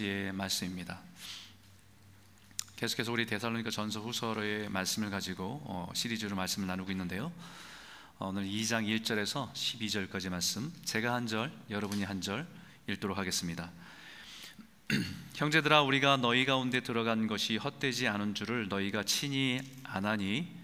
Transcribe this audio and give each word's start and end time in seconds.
의 0.00 0.32
말씀입니다. 0.32 1.00
계속해서 2.76 3.10
우리 3.10 3.26
데살로니가 3.26 3.70
전서 3.70 4.00
후서의 4.00 4.68
말씀을 4.68 5.10
가지고 5.10 5.60
어, 5.64 5.90
시리즈로 5.94 6.36
말씀을 6.36 6.68
나누고 6.68 6.90
있는데요. 6.92 7.32
어, 8.18 8.28
오늘 8.28 8.44
2장 8.44 8.86
1절에서 8.86 9.52
12절까지 9.52 10.28
말씀, 10.30 10.72
제가 10.84 11.14
한 11.14 11.26
절, 11.26 11.52
여러분이 11.70 12.04
한 12.04 12.20
절 12.20 12.46
읽도록 12.88 13.18
하겠습니다. 13.18 13.70
형제들아 15.34 15.82
우리가 15.82 16.16
너희 16.16 16.44
가운데 16.44 16.80
들어간 16.80 17.26
것이 17.26 17.56
헛되지 17.56 18.08
않은 18.08 18.34
줄을 18.34 18.68
너희가 18.68 19.02
친히 19.04 19.60
아나니 19.84 20.57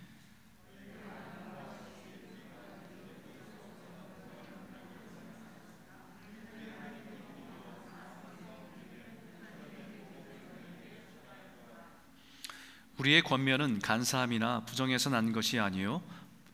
우리의 12.99 13.23
권면은 13.23 13.81
간사함이나 13.81 14.61
부정에서 14.67 15.11
난 15.11 15.33
것이 15.33 15.59
아니요 15.59 16.01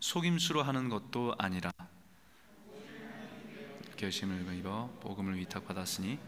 속임수로 0.00 0.62
하는 0.62 0.88
것도 0.88 1.34
아니라. 1.38 1.70
결심을 3.96 4.56
입어 4.56 4.88
복음을 5.02 5.36
위탁받았으니 5.36 6.18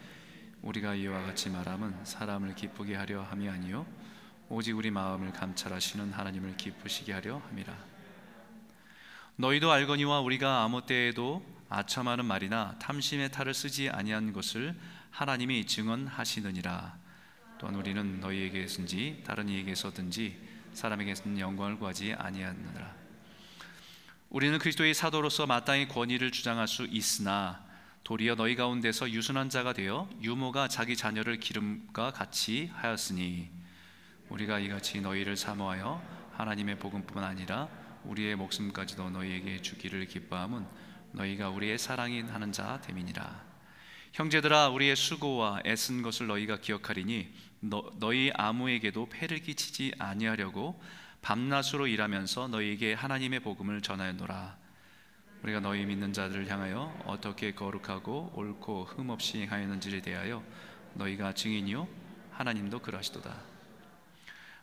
우리가 0.60 0.94
이와 0.94 1.22
같이 1.22 1.48
말함은 1.48 2.04
사람을 2.04 2.54
기쁘게 2.54 2.94
하려 2.94 3.22
함이 3.22 3.48
아니요 3.48 3.86
오직 4.50 4.76
우리 4.76 4.90
마음을 4.90 5.32
감찰하시는 5.32 6.12
하나님을 6.12 6.58
기쁘시게 6.58 7.14
하려 7.14 7.38
함이라. 7.48 7.74
너희도 9.36 9.72
알거니와 9.72 10.20
우리가 10.20 10.62
아무 10.62 10.84
때에도 10.84 11.42
아첨하는 11.70 12.26
말이나 12.26 12.76
탐심의 12.78 13.32
탈을 13.32 13.54
쓰지 13.54 13.88
아니한 13.88 14.34
것을 14.34 14.78
하나님이 15.10 15.66
증언하시느니라 15.66 17.01
또한 17.62 17.76
우리는 17.76 18.18
너희에게서든지 18.18 19.22
다른 19.24 19.48
이에게서든지 19.48 20.36
사람에게서는 20.72 21.38
영광을 21.38 21.78
구하지 21.78 22.12
아니하느라. 22.18 22.92
우리는 24.30 24.58
그리스도의 24.58 24.94
사도로서 24.94 25.46
마땅히 25.46 25.86
권위를 25.86 26.32
주장할 26.32 26.66
수 26.66 26.86
있으나 26.90 27.64
도리어 28.02 28.34
너희 28.34 28.56
가운데서 28.56 29.10
유순한 29.10 29.48
자가 29.48 29.74
되어 29.74 30.10
유모가 30.20 30.66
자기 30.66 30.96
자녀를 30.96 31.38
기름과 31.38 32.10
같이 32.10 32.68
하였으니 32.74 33.48
우리가 34.28 34.58
이같이 34.58 35.00
너희를 35.00 35.36
사모하여 35.36 36.02
하나님의 36.32 36.80
복음뿐만 36.80 37.22
아니라 37.22 37.68
우리의 38.02 38.34
목숨까지도 38.34 39.10
너희에게 39.10 39.62
주기를 39.62 40.06
기뻐함은 40.06 40.66
너희가 41.12 41.50
우리의 41.50 41.78
사랑인 41.78 42.28
하는 42.28 42.50
자 42.50 42.80
됨이니라 42.80 43.51
형제들아 44.12 44.68
우리의 44.68 44.94
수고와 44.94 45.60
애쓴 45.64 46.02
것을 46.02 46.26
너희가 46.26 46.58
기억하리니 46.58 47.32
너, 47.60 47.90
너희 47.98 48.30
아무에게도 48.34 49.08
폐를 49.08 49.38
끼치지 49.38 49.94
아니하려고 49.98 50.78
밤낮으로 51.22 51.86
일하면서 51.86 52.48
너희에게 52.48 52.92
하나님의 52.92 53.40
복음을 53.40 53.80
전하였노라. 53.80 54.58
우리가 55.42 55.60
너희 55.60 55.86
믿는 55.86 56.12
자들을 56.12 56.46
향하여 56.50 56.94
어떻게 57.06 57.54
거룩하고 57.54 58.32
옳고 58.34 58.84
흠없이 58.84 59.40
행하였는지를 59.40 60.02
대하여 60.02 60.44
너희가 60.92 61.32
증인이요 61.32 61.88
하나님도 62.32 62.80
그러하시도다. 62.80 63.34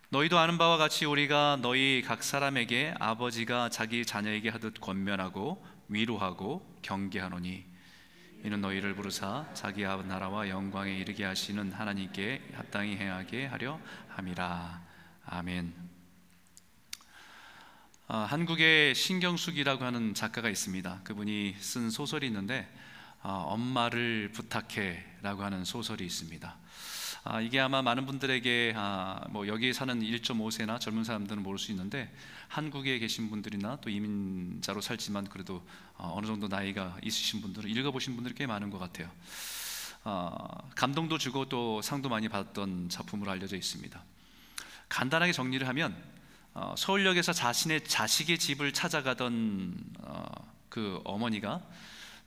너희도 0.10 0.38
아는 0.38 0.60
바와 0.60 0.78
같이 0.78 1.06
우리가 1.06 1.58
너희 1.62 2.04
각 2.06 2.22
사람에게 2.22 2.94
아버지가 3.00 3.70
자기 3.70 4.06
자녀에게 4.06 4.50
하듯 4.50 4.80
권면하고 4.80 5.66
위로하고 5.88 6.80
경계하노니 6.84 7.69
이는 8.44 8.62
너희를 8.62 8.96
부르사 8.96 9.46
자기 9.54 9.84
나라와 9.84 10.48
영광에 10.48 10.96
이르게 10.96 11.26
하시는 11.26 11.74
하나님께 11.74 12.42
합당히 12.54 12.96
행하게 12.96 13.48
하려 13.48 13.80
함이라 14.08 14.82
아멘. 15.26 15.74
아, 18.08 18.20
한국의 18.20 18.96
신경숙이라고 18.96 19.84
하는 19.84 20.14
작가가 20.14 20.50
있습니다. 20.50 21.02
그분이 21.04 21.58
쓴 21.60 21.90
소설이 21.90 22.28
있는데 22.28 22.68
아, 23.22 23.44
엄마를 23.46 24.32
부탁해라고 24.32 25.44
하는 25.44 25.66
소설이 25.66 26.06
있습니다. 26.06 26.58
아, 27.24 27.42
이게 27.42 27.60
아마 27.60 27.82
많은 27.82 28.06
분들에게 28.06 28.74
아, 28.76 29.22
뭐 29.30 29.48
여기 29.48 29.74
사는 29.74 30.00
1.5세나 30.00 30.80
젊은 30.80 31.04
사람들은 31.04 31.44
모를 31.44 31.60
수 31.60 31.72
있는데 31.72 32.14
한국에 32.48 32.98
계신 33.00 33.30
분들이나 33.30 33.78
또 33.82 33.90
이민자로 33.90 34.82
살지만 34.82 35.26
그래도 35.26 35.66
어, 35.98 36.14
어느 36.16 36.26
정도 36.26 36.48
나이가 36.48 36.98
있으신 37.04 37.42
분들은 37.42 37.70
읽어보신 37.70 38.16
분들이 38.16 38.34
꽤 38.36 38.48
많은 38.48 38.70
것 38.70 38.80
같아요. 38.80 39.12
어, 40.06 40.70
감동도 40.76 41.18
주고 41.18 41.50
또 41.50 41.82
상도 41.82 42.08
많이 42.08 42.30
받았던 42.30 42.88
작품으로 42.90 43.32
알려져 43.32 43.58
있습니다. 43.58 44.02
간단하게 44.88 45.34
정리를 45.34 45.68
하면 45.68 45.96
어, 46.54 46.74
서울역에서 46.78 47.34
자신의 47.34 47.84
자식의 47.84 48.40
집을 48.40 48.72
찾아가던 48.72 49.78
어, 50.00 50.26
그 50.70 51.02
어머니가 51.04 51.62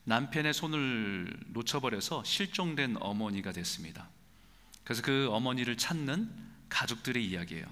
남편의 0.04 0.52
손을 0.52 1.32
놓쳐버려서 1.48 2.24
실종된 2.24 2.96
어머니가 3.00 3.52
됐습니다. 3.52 4.08
그래서 4.84 5.02
그 5.02 5.28
어머니를 5.30 5.76
찾는 5.76 6.30
가족들의 6.68 7.24
이야기예요. 7.24 7.64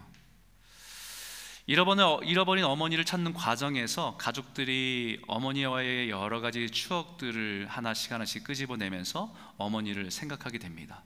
잃어버린, 1.67 2.29
잃어버린 2.29 2.65
어머니를 2.65 3.05
찾는 3.05 3.33
과정에서 3.33 4.17
가족들이 4.17 5.23
어머니와의 5.29 6.11
여러 6.11 6.41
가지 6.41 6.69
추억들을 6.69 7.67
하나씩 7.69 8.11
하나씩 8.13 8.45
끄집어내면서 8.45 9.35
어머니를 9.57 10.11
생각하게 10.11 10.59
됩니다. 10.59 11.03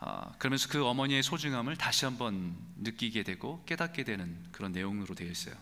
아, 0.00 0.32
그러면서 0.38 0.68
그 0.68 0.84
어머니의 0.84 1.22
소중함을 1.22 1.76
다시 1.76 2.04
한번 2.04 2.56
느끼게 2.78 3.22
되고 3.22 3.64
깨닫게 3.64 4.04
되는 4.04 4.36
그런 4.52 4.72
내용으로 4.72 5.14
되어 5.14 5.30
있어요. 5.30 5.54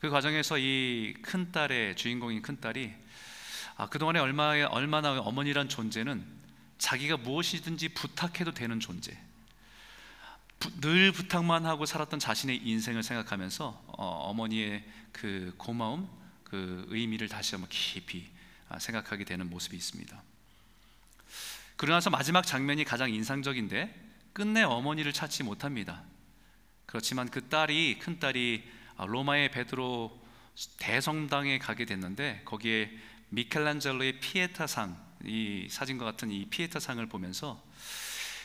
그 0.00 0.10
과정에서 0.10 0.58
이 0.58 1.14
큰 1.22 1.52
딸의 1.52 1.96
주인공인 1.96 2.42
큰 2.42 2.60
딸이 2.60 2.92
아, 3.76 3.88
그동안에 3.88 4.18
얼마, 4.18 4.66
얼마나 4.66 5.20
어머니란 5.20 5.68
존재는 5.68 6.39
자기가 6.80 7.18
무엇이든지 7.18 7.90
부탁해도 7.90 8.52
되는 8.52 8.80
존재. 8.80 9.16
늘 10.80 11.12
부탁만 11.12 11.64
하고 11.64 11.86
살았던 11.86 12.18
자신의 12.18 12.56
인생을 12.64 13.02
생각하면서 13.02 13.84
어, 13.86 14.34
머니의그 14.34 15.54
고마움, 15.56 16.08
그 16.42 16.86
의미를 16.88 17.28
다시 17.28 17.54
한번 17.54 17.68
깊이 17.70 18.28
아, 18.68 18.78
생각하게 18.78 19.24
되는 19.24 19.48
모습이 19.48 19.76
있습니다. 19.76 20.22
그러나서 21.76 22.10
마지막 22.10 22.46
장면이 22.46 22.84
가장 22.84 23.10
인상적인데 23.10 23.94
끝내 24.32 24.62
어머니를 24.62 25.12
찾지 25.12 25.44
못합니다. 25.44 26.02
그렇지만 26.86 27.28
그 27.30 27.48
딸이 27.48 27.98
큰 28.00 28.18
딸이 28.18 28.64
아, 28.96 29.04
로마의 29.06 29.50
베드로 29.50 30.18
대성당에 30.78 31.58
가게 31.58 31.84
됐는데 31.84 32.42
거기에 32.44 32.90
미켈란젤로의 33.30 34.20
피에타상 34.20 35.09
이 35.24 35.66
사진과 35.68 36.04
같은 36.04 36.30
이 36.30 36.46
피에타 36.46 36.80
상을 36.80 37.04
보면서 37.06 37.62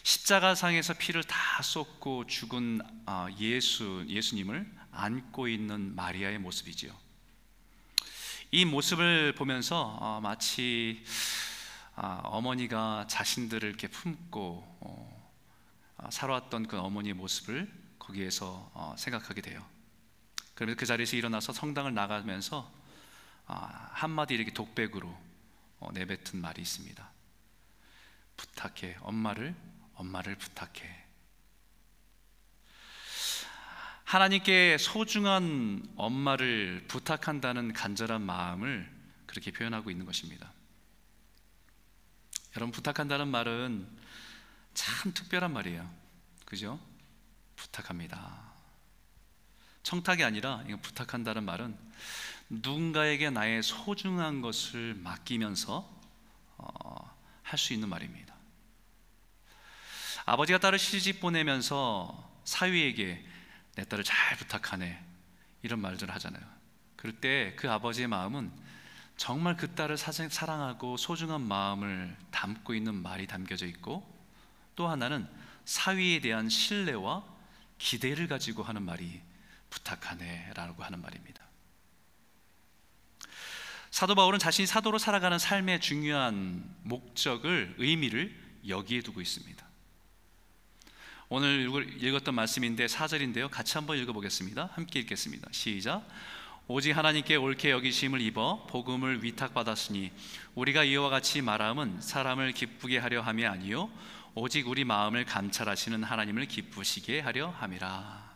십자가상에서 0.04 0.94
피를 0.94 1.24
다 1.24 1.62
쏟고 1.64 2.28
죽은 2.28 2.82
아, 3.06 3.28
예수 3.40 4.06
예수님을 4.08 4.72
안고 4.92 5.48
있는 5.48 5.96
마리아의 5.96 6.38
모습이지요. 6.40 6.96
이 8.52 8.66
모습을 8.66 9.34
보면서 9.34 9.98
어, 10.00 10.20
마치 10.22 11.04
아, 11.96 12.22
어머니가 12.26 13.06
자신들을 13.10 13.68
이렇게 13.68 13.88
품고 13.88 14.78
어, 14.82 15.32
아, 15.98 16.12
살아왔던 16.12 16.68
그 16.68 16.78
어머니의 16.78 17.16
모습을 17.16 17.72
거기에서 17.98 18.70
어, 18.74 18.96
생각하게 18.98 19.42
돼요. 19.42 19.66
그러면서 20.54 20.80
그 20.80 20.86
자리에서 20.86 21.16
일어나서 21.16 21.52
성당을 21.52 21.94
나가면서 21.94 22.72
한마디 23.46 24.34
이렇게 24.34 24.52
독백으로 24.52 25.08
어, 25.08 25.25
내뱉은 25.94 26.42
말이 26.42 26.62
있습니다. 26.62 27.12
부탁해, 28.38 28.98
엄마를, 29.02 29.56
엄마를 29.96 30.36
부탁해. 30.38 31.06
하나님께 34.04 34.78
소중한 34.78 35.84
엄마를 35.96 36.86
부탁한다는 36.88 37.74
간절한 37.74 38.22
마음을 38.22 38.90
그렇게 39.26 39.52
표현하고 39.52 39.90
있는 39.90 40.06
것입니다. 40.06 40.52
여러분, 42.56 42.72
부탁한다는 42.72 43.28
말은 43.28 43.88
참 44.74 45.14
특별한 45.14 45.52
말이에요. 45.52 45.90
그죠? 46.46 46.80
부탁합니다. 47.56 48.54
청탁이 49.84 50.24
아니라 50.24 50.64
부탁한다는 50.82 51.44
말은 51.44 51.78
누군가에게 52.50 53.30
나의 53.30 53.64
소중한 53.64 54.42
것을 54.42 54.96
맡기면서 54.96 55.90
어, 56.58 57.16
할 57.44 57.58
수 57.60 57.74
있는 57.74 57.90
말입니다. 57.90 58.34
아버지가 60.26 60.60
딸을 60.60 60.80
시집 60.80 61.22
보내면서 61.22 62.32
사위에게 62.44 63.24
내 63.76 63.84
딸을 63.86 64.04
잘 64.04 64.38
부탁하네 64.38 65.04
이런 65.62 65.80
말들을 65.80 66.14
하잖아요. 66.16 66.44
그럴 66.96 67.14
때 67.20 67.56
그 67.56 67.70
아버지의 67.72 68.08
마음은 68.08 68.52
정말 69.18 69.56
그 69.56 69.74
딸을 69.76 69.98
사랑하고 69.98 70.98
소중한 70.98 71.42
마음을 71.42 72.16
담고 72.32 72.74
있는 72.74 72.96
말이 72.96 73.28
담겨져 73.28 73.66
있고 73.68 74.04
또 74.76 74.88
하나는 74.88 75.28
사위에 75.66 76.20
대한 76.20 76.50
신뢰와 76.50 77.24
기대를 77.78 78.28
가지고 78.28 78.64
하는 78.64 78.82
말이 78.84 79.22
부탁하네라고 79.70 80.84
하는 80.84 81.02
말입니다. 81.02 81.45
사도 83.96 84.14
바울은 84.14 84.40
자신이 84.40 84.66
사도로 84.66 84.98
살아가는 84.98 85.40
삶의 85.40 85.80
중요한 85.80 86.70
목적을 86.84 87.76
의미를 87.78 88.36
여기에 88.68 89.00
두고 89.00 89.22
있습니다. 89.22 89.66
오늘 91.30 92.04
읽었던 92.04 92.36
말씀인데 92.36 92.88
4절인데요. 92.88 93.50
같이 93.50 93.76
한번 93.76 93.98
읽어 93.98 94.12
보겠습니다. 94.12 94.70
함께 94.74 95.00
읽겠습니다. 95.00 95.48
시작. 95.54 96.06
오직 96.68 96.92
하나님께 96.92 97.38
옳게 97.38 97.72
여기심을 97.72 98.20
입어 98.20 98.68
복음을 98.70 99.24
위탁받았으니 99.24 100.12
우리가 100.56 100.84
이와 100.84 101.08
같이 101.08 101.42
말함은 101.42 102.02
사람을 102.02 102.52
기쁘게 102.52 102.98
하려 102.98 103.22
함이 103.22 103.46
아니요 103.46 103.90
오직 104.34 104.68
우리 104.68 104.84
마음을 104.84 105.24
감찰하시는 105.24 106.04
하나님을 106.04 106.48
기쁘시게 106.48 107.22
하려 107.22 107.48
함이라. 107.48 108.36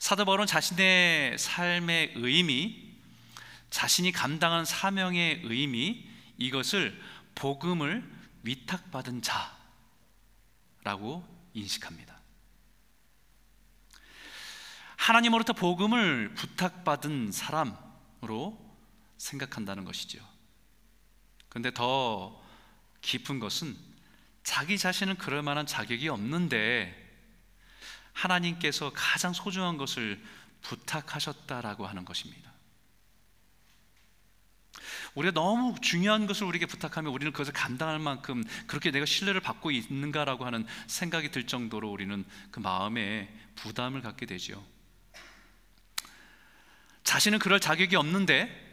사도 0.00 0.26
바울은 0.26 0.44
자신의 0.44 1.38
삶의 1.38 2.12
의미 2.16 2.95
자신이 3.76 4.10
감당한 4.10 4.64
사명의 4.64 5.42
의미 5.44 6.08
이것을 6.38 6.98
복음을 7.34 8.10
위탁받은 8.42 9.20
자라고 10.82 11.28
인식합니다. 11.52 12.18
하나님으로부터 14.96 15.52
복음을 15.52 16.32
부탁받은 16.32 17.32
사람으로 17.32 18.58
생각한다는 19.18 19.84
것이죠. 19.84 20.26
근데 21.50 21.70
더 21.70 22.42
깊은 23.02 23.40
것은 23.40 23.76
자기 24.42 24.78
자신은 24.78 25.18
그럴 25.18 25.42
만한 25.42 25.66
자격이 25.66 26.08
없는데 26.08 26.94
하나님께서 28.14 28.90
가장 28.94 29.34
소중한 29.34 29.76
것을 29.76 30.24
부탁하셨다라고 30.62 31.86
하는 31.86 32.06
것입니다. 32.06 32.55
우리가 35.16 35.32
너무 35.32 35.74
중요한 35.80 36.26
것을 36.26 36.46
우리에게 36.46 36.66
부탁하면 36.66 37.12
우리는 37.12 37.32
그것을 37.32 37.52
감당할 37.52 37.98
만큼 37.98 38.44
그렇게 38.66 38.90
내가 38.90 39.06
신뢰를 39.06 39.40
받고 39.40 39.70
있는가라고 39.70 40.44
하는 40.44 40.66
생각이 40.86 41.30
들 41.30 41.46
정도로 41.46 41.90
우리는 41.90 42.24
그 42.50 42.60
마음에 42.60 43.34
부담을 43.56 44.02
갖게 44.02 44.26
되죠. 44.26 44.64
자신은 47.02 47.38
그럴 47.38 47.60
자격이 47.60 47.96
없는데 47.96 48.64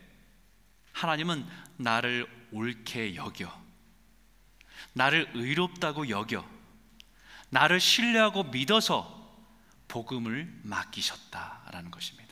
하나님은 0.91 1.45
나를 1.77 2.27
옳게 2.51 3.15
여겨. 3.15 3.63
나를 4.91 5.31
의롭다고 5.33 6.09
여겨. 6.09 6.45
나를 7.49 7.79
신뢰하고 7.79 8.43
믿어서 8.45 9.21
복음을 9.87 10.59
맡기셨다라는 10.63 11.89
것입니다. 11.89 12.22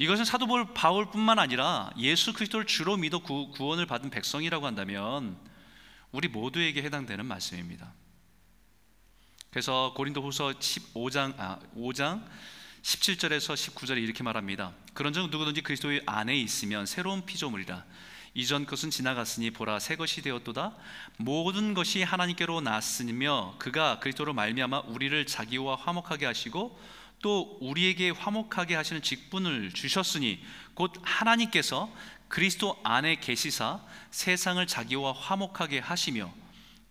이것은 0.00 0.24
사도 0.24 0.46
바울뿐만 0.72 1.38
아니라 1.38 1.90
예수 1.98 2.32
그리스도를 2.32 2.64
주로 2.64 2.96
믿어 2.96 3.18
구, 3.18 3.52
원을 3.58 3.84
받은 3.84 4.08
백성이라고 4.08 4.64
한다면 4.64 5.36
우리 6.10 6.26
모두에게 6.26 6.82
해당되는 6.82 7.26
말씀입니다. 7.26 7.92
그래서 9.50 9.92
고린도후서 9.94 10.52
15장 10.52 11.34
아, 11.36 11.58
5장 11.76 12.24
17절에서 12.80 13.52
19절에 13.52 14.02
이렇게 14.02 14.22
말합니다. 14.22 14.72
그런즉 14.94 15.28
누구든지 15.28 15.60
그리스도의 15.60 16.00
안에 16.06 16.34
있으면 16.34 16.86
새로운 16.86 17.26
피조물이라 17.26 17.84
이전 18.32 18.64
것은 18.64 18.88
지나갔으니 18.88 19.50
보라 19.50 19.80
새 19.80 19.96
것이 19.96 20.22
되었도다 20.22 20.76
모든 21.18 21.74
것이 21.74 22.02
하나님께로 22.02 22.62
났으며 22.62 23.54
그가 23.58 23.98
그리스도로 23.98 24.32
말미암아 24.32 24.84
우리를 24.86 25.26
자기와 25.26 25.76
화목하게 25.76 26.24
하시고 26.24 26.80
또 27.22 27.58
우리에게 27.60 28.10
화목하게 28.10 28.74
하시는 28.74 29.02
직분을 29.02 29.72
주셨으니 29.72 30.42
곧 30.74 30.92
하나님께서 31.02 31.92
그리스도 32.28 32.80
안에 32.84 33.16
계시사 33.16 33.80
세상을 34.10 34.64
자기와 34.66 35.12
화목하게 35.12 35.80
하시며 35.80 36.32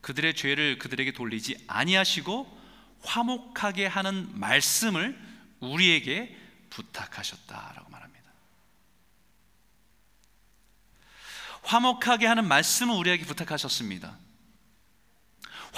그들의 0.01 0.35
죄를 0.35 0.77
그들에게 0.77 1.13
돌리지 1.13 1.63
아니하시고 1.67 2.59
화목하게 3.03 3.87
하는 3.87 4.29
말씀을 4.39 5.17
우리에게 5.59 6.35
부탁하셨다라고 6.69 7.89
말합니다. 7.89 8.31
화목하게 11.63 12.27
하는 12.27 12.47
말씀을 12.47 12.95
우리에게 12.95 13.25
부탁하셨습니다. 13.25 14.17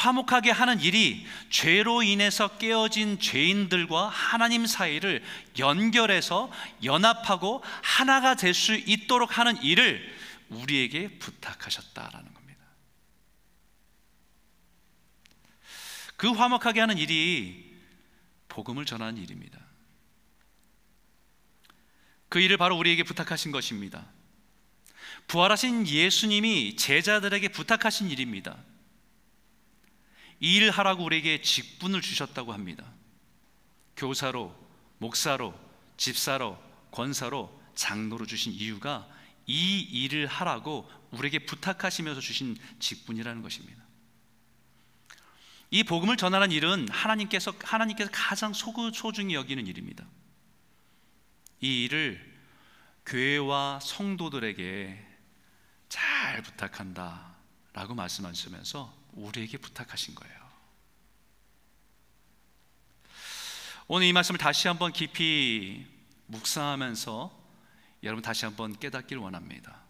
화목하게 0.02 0.50
하는 0.50 0.80
일이 0.80 1.26
죄로 1.50 2.02
인해서 2.02 2.58
깨어진 2.58 3.20
죄인들과 3.20 4.10
하나님 4.10 4.66
사이를 4.66 5.24
연결해서 5.60 6.52
연합하고 6.84 7.64
하나가 7.84 8.36
될 8.36 8.54
수 8.54 8.76
있도록 8.76 9.38
하는 9.38 9.62
일을 9.64 10.02
우리에게 10.50 11.20
부탁하셨다라는 11.20 12.34
겁니다. 12.34 12.64
그 16.18 16.30
화목하게 16.32 16.80
하는 16.80 16.98
일이 16.98 17.72
복음을 18.48 18.86
전하는 18.86 19.22
일입니다. 19.22 19.60
그 22.30 22.40
일을 22.40 22.58
바로 22.58 22.78
우리에게 22.78 23.04
부탁하신 23.04 23.52
것입니다. 23.52 24.06
부활하신 25.28 25.88
예수님이 25.88 26.76
제자들에게 26.76 27.50
부탁하신 27.50 28.10
일입니다. 28.10 28.58
이 30.42 30.56
일을 30.56 30.72
하라고 30.72 31.06
우리에게 31.06 31.42
직분을 31.42 32.02
주셨다고 32.02 32.52
합니다. 32.52 32.84
교사로, 33.96 34.54
목사로, 34.98 35.54
집사로, 35.98 36.62
권사로, 36.92 37.62
장로로 37.76 38.26
주신 38.26 38.52
이유가 38.52 39.08
이 39.46 39.80
일을 39.80 40.26
하라고 40.28 40.90
우리에게 41.12 41.46
부탁하시면서 41.46 42.22
주신 42.22 42.58
직분이라는 42.80 43.42
것입니다. 43.44 43.82
이 45.70 45.84
복음을 45.84 46.18
전하는 46.18 46.52
일은 46.52 46.90
하나님께서 46.90 47.54
하나님께서 47.64 48.10
가장 48.12 48.52
소중히 48.54 49.36
여기는 49.36 49.68
일입니다. 49.68 50.06
이 51.62 51.84
일을 51.84 52.32
교회와 53.06 53.80
성도들에게 53.82 55.08
잘 55.88 56.42
부탁한다라고 56.42 57.94
말씀하시면서 57.96 59.01
우리에게 59.14 59.58
부탁하신 59.58 60.16
거예요. 60.16 60.42
오늘 63.88 64.08
이 64.08 64.14
말씀을 64.14 64.38
다시 64.38 64.68
한번 64.68 64.94
깊이 64.94 65.86
묵상하면서 66.28 67.40
여러분 68.04 68.22
다시 68.22 68.46
한번 68.46 68.78
깨닫길 68.78 69.18
원합니다. 69.18 69.82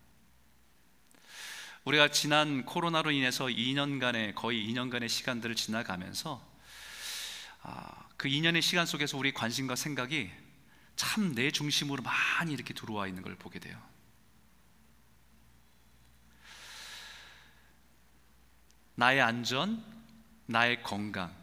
우리가 1.86 2.10
지난 2.10 2.66
코로나로 2.66 3.12
인해서 3.12 3.46
2년간의 3.46 4.36
거의 4.36 4.68
2년간의 4.68 5.10
시간들을 5.10 5.56
지나가면서 5.56 6.46
아, 7.64 8.08
그 8.18 8.28
2년의 8.28 8.62
시간 8.62 8.86
속에서 8.86 9.18
우리 9.18 9.32
관심과 9.34 9.76
생각이 9.76 10.32
참 10.96 11.34
내 11.34 11.50
중심으로 11.52 12.04
많이 12.04 12.54
이렇게 12.54 12.74
들어와 12.74 13.08
있는 13.08 13.24
걸 13.24 13.36
보게 13.36 13.60
돼요. 13.60 13.82
나의 19.02 19.20
안전, 19.20 19.84
나의 20.46 20.84
건강. 20.84 21.36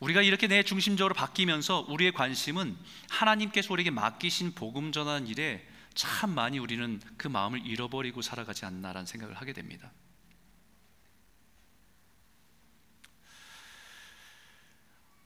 우리가 0.00 0.22
이렇게 0.22 0.46
내 0.46 0.62
중심적으로 0.62 1.14
바뀌면서 1.14 1.80
우리의 1.90 2.12
관심은 2.12 2.74
하나님께서 3.10 3.70
우리에게 3.74 3.90
맡기신 3.90 4.54
복음 4.54 4.92
전하는 4.92 5.26
일에 5.26 5.68
참 5.92 6.30
많이 6.30 6.58
우리는 6.58 7.02
그 7.18 7.28
마음을 7.28 7.66
잃어버리고 7.66 8.22
살아가지 8.22 8.64
않나라는 8.64 9.04
생각을 9.04 9.34
하게 9.34 9.52
됩니다. 9.52 9.92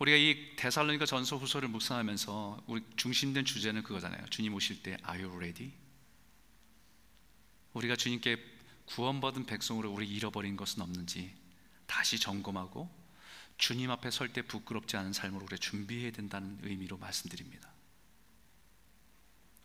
우리가 0.00 0.16
이 0.16 0.56
데살로니가 0.56 1.06
전서 1.06 1.36
후서를 1.36 1.68
묵상하면서 1.68 2.64
우리 2.66 2.82
중심된 2.96 3.44
주제는 3.44 3.84
그거잖아요. 3.84 4.26
주님 4.26 4.54
오실 4.54 4.82
때 4.82 4.96
Are 5.08 5.22
you 5.22 5.36
ready? 5.36 5.81
우리가 7.74 7.96
주님께 7.96 8.36
구원받은 8.86 9.46
백성으로 9.46 9.90
우리 9.92 10.08
잃어버린 10.08 10.56
것은 10.56 10.82
없는지 10.82 11.34
다시 11.86 12.18
점검하고 12.18 12.90
주님 13.58 13.90
앞에 13.90 14.10
설 14.10 14.32
때 14.32 14.42
부끄럽지 14.42 14.96
않은 14.96 15.12
삶으로 15.12 15.44
우리 15.44 15.58
준비해야 15.58 16.10
된다는 16.10 16.58
의미로 16.62 16.98
말씀드립니다. 16.98 17.70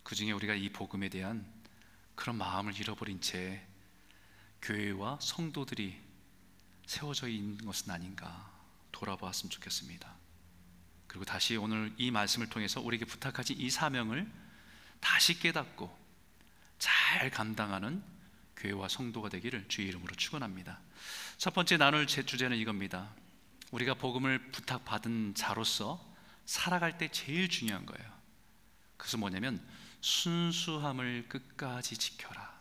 그 0.04 0.16
중에 0.16 0.32
우리가 0.32 0.54
이 0.54 0.70
복음에 0.70 1.10
대한 1.10 1.46
그런 2.16 2.38
마음을 2.38 2.78
잃어버린 2.80 3.20
채 3.22 3.66
교회와 4.62 5.20
성도들이 5.22 6.00
세워져 6.86 7.28
있는 7.28 7.58
것은 7.66 7.92
아닌가 7.92 8.52
돌아보았으면 8.92 9.50
좋겠습니다. 9.50 10.16
그리고 11.08 11.26
다시 11.26 11.56
오늘 11.58 11.94
이 11.98 12.12
말씀을 12.12 12.50
통해서 12.50 12.82
우리에게 12.82 13.06
부탁하신 13.06 13.60
이 13.60 13.70
사명을 13.70 14.32
다시 15.00 15.40
깨닫고 15.40 16.07
잘 17.18 17.32
감당하는 17.32 18.04
교회와 18.58 18.88
성도가 18.88 19.30
되기를 19.30 19.66
주의 19.70 19.88
이름으로 19.88 20.14
축원합니다. 20.14 20.80
첫 21.40 21.52
번째 21.52 21.78
나눌 21.78 22.06
제 22.06 22.24
주제는 22.24 22.58
이겁니다. 22.58 23.10
우리가 23.72 23.96
복음을 23.96 24.52
부탁받은 24.52 25.34
자로서 25.34 26.00
살아갈 26.46 27.00
때 27.00 27.08
제일 27.08 27.50
중요한 27.50 27.88
거예요. 27.88 28.08
그것은 28.98 29.20
뭐냐면 29.20 29.60
순수함을 30.02 31.26
끝까지 31.28 31.98
지켜라. 31.98 32.56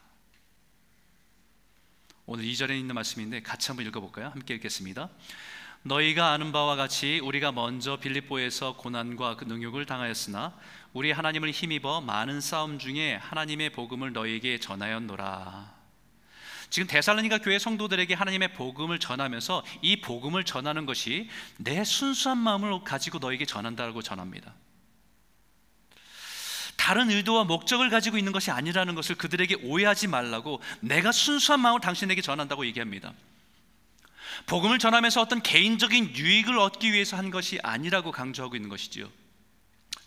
오늘 2.24 2.44
2절에 2.46 2.78
있는 2.78 2.94
말씀인데 2.94 3.42
같이 3.42 3.68
한번 3.68 3.84
읽어볼까요? 3.84 4.28
함께 4.30 4.54
읽겠습니다. 4.54 5.10
너희가 5.86 6.32
아는 6.32 6.50
바와 6.50 6.74
같이 6.74 7.20
우리가 7.22 7.52
먼저 7.52 7.96
빌립보에서 7.96 8.76
고난과 8.76 9.36
그 9.36 9.44
능욕을 9.44 9.86
당하였으나 9.86 10.52
우리 10.92 11.12
하나님을 11.12 11.52
힘입어 11.52 12.00
많은 12.00 12.40
싸움 12.40 12.80
중에 12.80 13.14
하나님의 13.14 13.70
복음을 13.70 14.12
너희에게 14.12 14.58
전하였노라. 14.58 15.76
지금 16.70 16.88
데살로니가 16.88 17.38
교회 17.38 17.60
성도들에게 17.60 18.14
하나님의 18.14 18.54
복음을 18.54 18.98
전하면서 18.98 19.64
이 19.82 20.00
복음을 20.00 20.42
전하는 20.42 20.86
것이 20.86 21.28
내 21.56 21.84
순수한 21.84 22.38
마음을 22.38 22.82
가지고 22.82 23.18
너에게 23.18 23.44
전한다고 23.44 24.02
전합니다. 24.02 24.54
다른 26.76 27.10
의도와 27.10 27.44
목적을 27.44 27.90
가지고 27.90 28.18
있는 28.18 28.32
것이 28.32 28.50
아니라는 28.50 28.96
것을 28.96 29.14
그들에게 29.14 29.56
오해하지 29.62 30.08
말라고 30.08 30.60
내가 30.80 31.12
순수한 31.12 31.60
마음을 31.60 31.80
당신에게 31.80 32.22
전한다고 32.22 32.66
얘기합니다. 32.66 33.12
복음을 34.44 34.78
전하면서 34.78 35.20
어떤 35.20 35.42
개인적인 35.42 36.14
유익을 36.16 36.58
얻기 36.58 36.92
위해서 36.92 37.16
한 37.16 37.30
것이 37.30 37.58
아니라고 37.62 38.12
강조하고 38.12 38.56
있는 38.56 38.68
것이지요. 38.68 39.08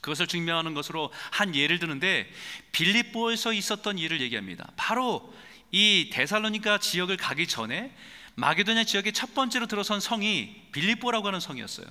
그것을 0.01 0.27
증명하는 0.27 0.73
것으로 0.73 1.11
한 1.31 1.55
예를 1.55 1.79
드는데 1.79 2.31
빌립보에서 2.71 3.53
있었던 3.53 3.97
일을 3.97 4.21
얘기합니다. 4.21 4.69
바로 4.77 5.33
이 5.71 6.09
데살로니가 6.13 6.79
지역을 6.79 7.17
가기 7.17 7.47
전에 7.47 7.93
마게도냐 8.35 8.85
지역의 8.85 9.13
첫 9.13 9.33
번째로 9.33 9.67
들어선 9.67 9.99
성이 9.99 10.55
빌립보라고 10.71 11.27
하는 11.27 11.39
성이었어요. 11.39 11.87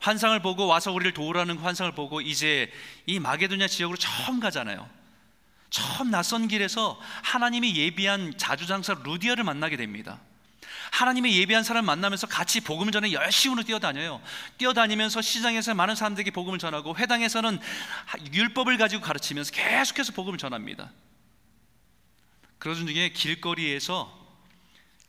환상을 0.00 0.38
보고 0.42 0.66
와서 0.66 0.92
우리를 0.92 1.14
도우라는 1.14 1.58
환상을 1.58 1.92
보고 1.92 2.20
이제 2.20 2.70
이 3.06 3.18
마게도냐 3.20 3.68
지역으로 3.68 3.96
처음 3.96 4.40
가잖아요. 4.40 4.88
처음 5.70 6.10
낯선 6.10 6.48
길에서 6.48 7.00
하나님이 7.22 7.76
예비한 7.76 8.36
자주장사 8.36 9.00
루디아를 9.04 9.44
만나게 9.44 9.76
됩니다. 9.76 10.20
하나님의 10.92 11.36
예비한 11.38 11.62
사람을 11.62 11.86
만나면서 11.86 12.26
같이 12.26 12.60
복음을 12.60 12.92
전해 12.92 13.12
열심으로 13.12 13.62
뛰어다녀요. 13.64 14.20
뛰어다니면서 14.58 15.22
시장에서 15.22 15.74
많은 15.74 15.94
사람들에게 15.94 16.30
복음을 16.30 16.58
전하고 16.58 16.96
회당에서는 16.96 17.58
율법을 18.32 18.78
가지고 18.78 19.02
가르치면서 19.02 19.52
계속해서 19.52 20.12
복음을 20.12 20.38
전합니다. 20.38 20.90
그러던 22.58 22.86
중에 22.86 23.10
길거리에서 23.10 24.12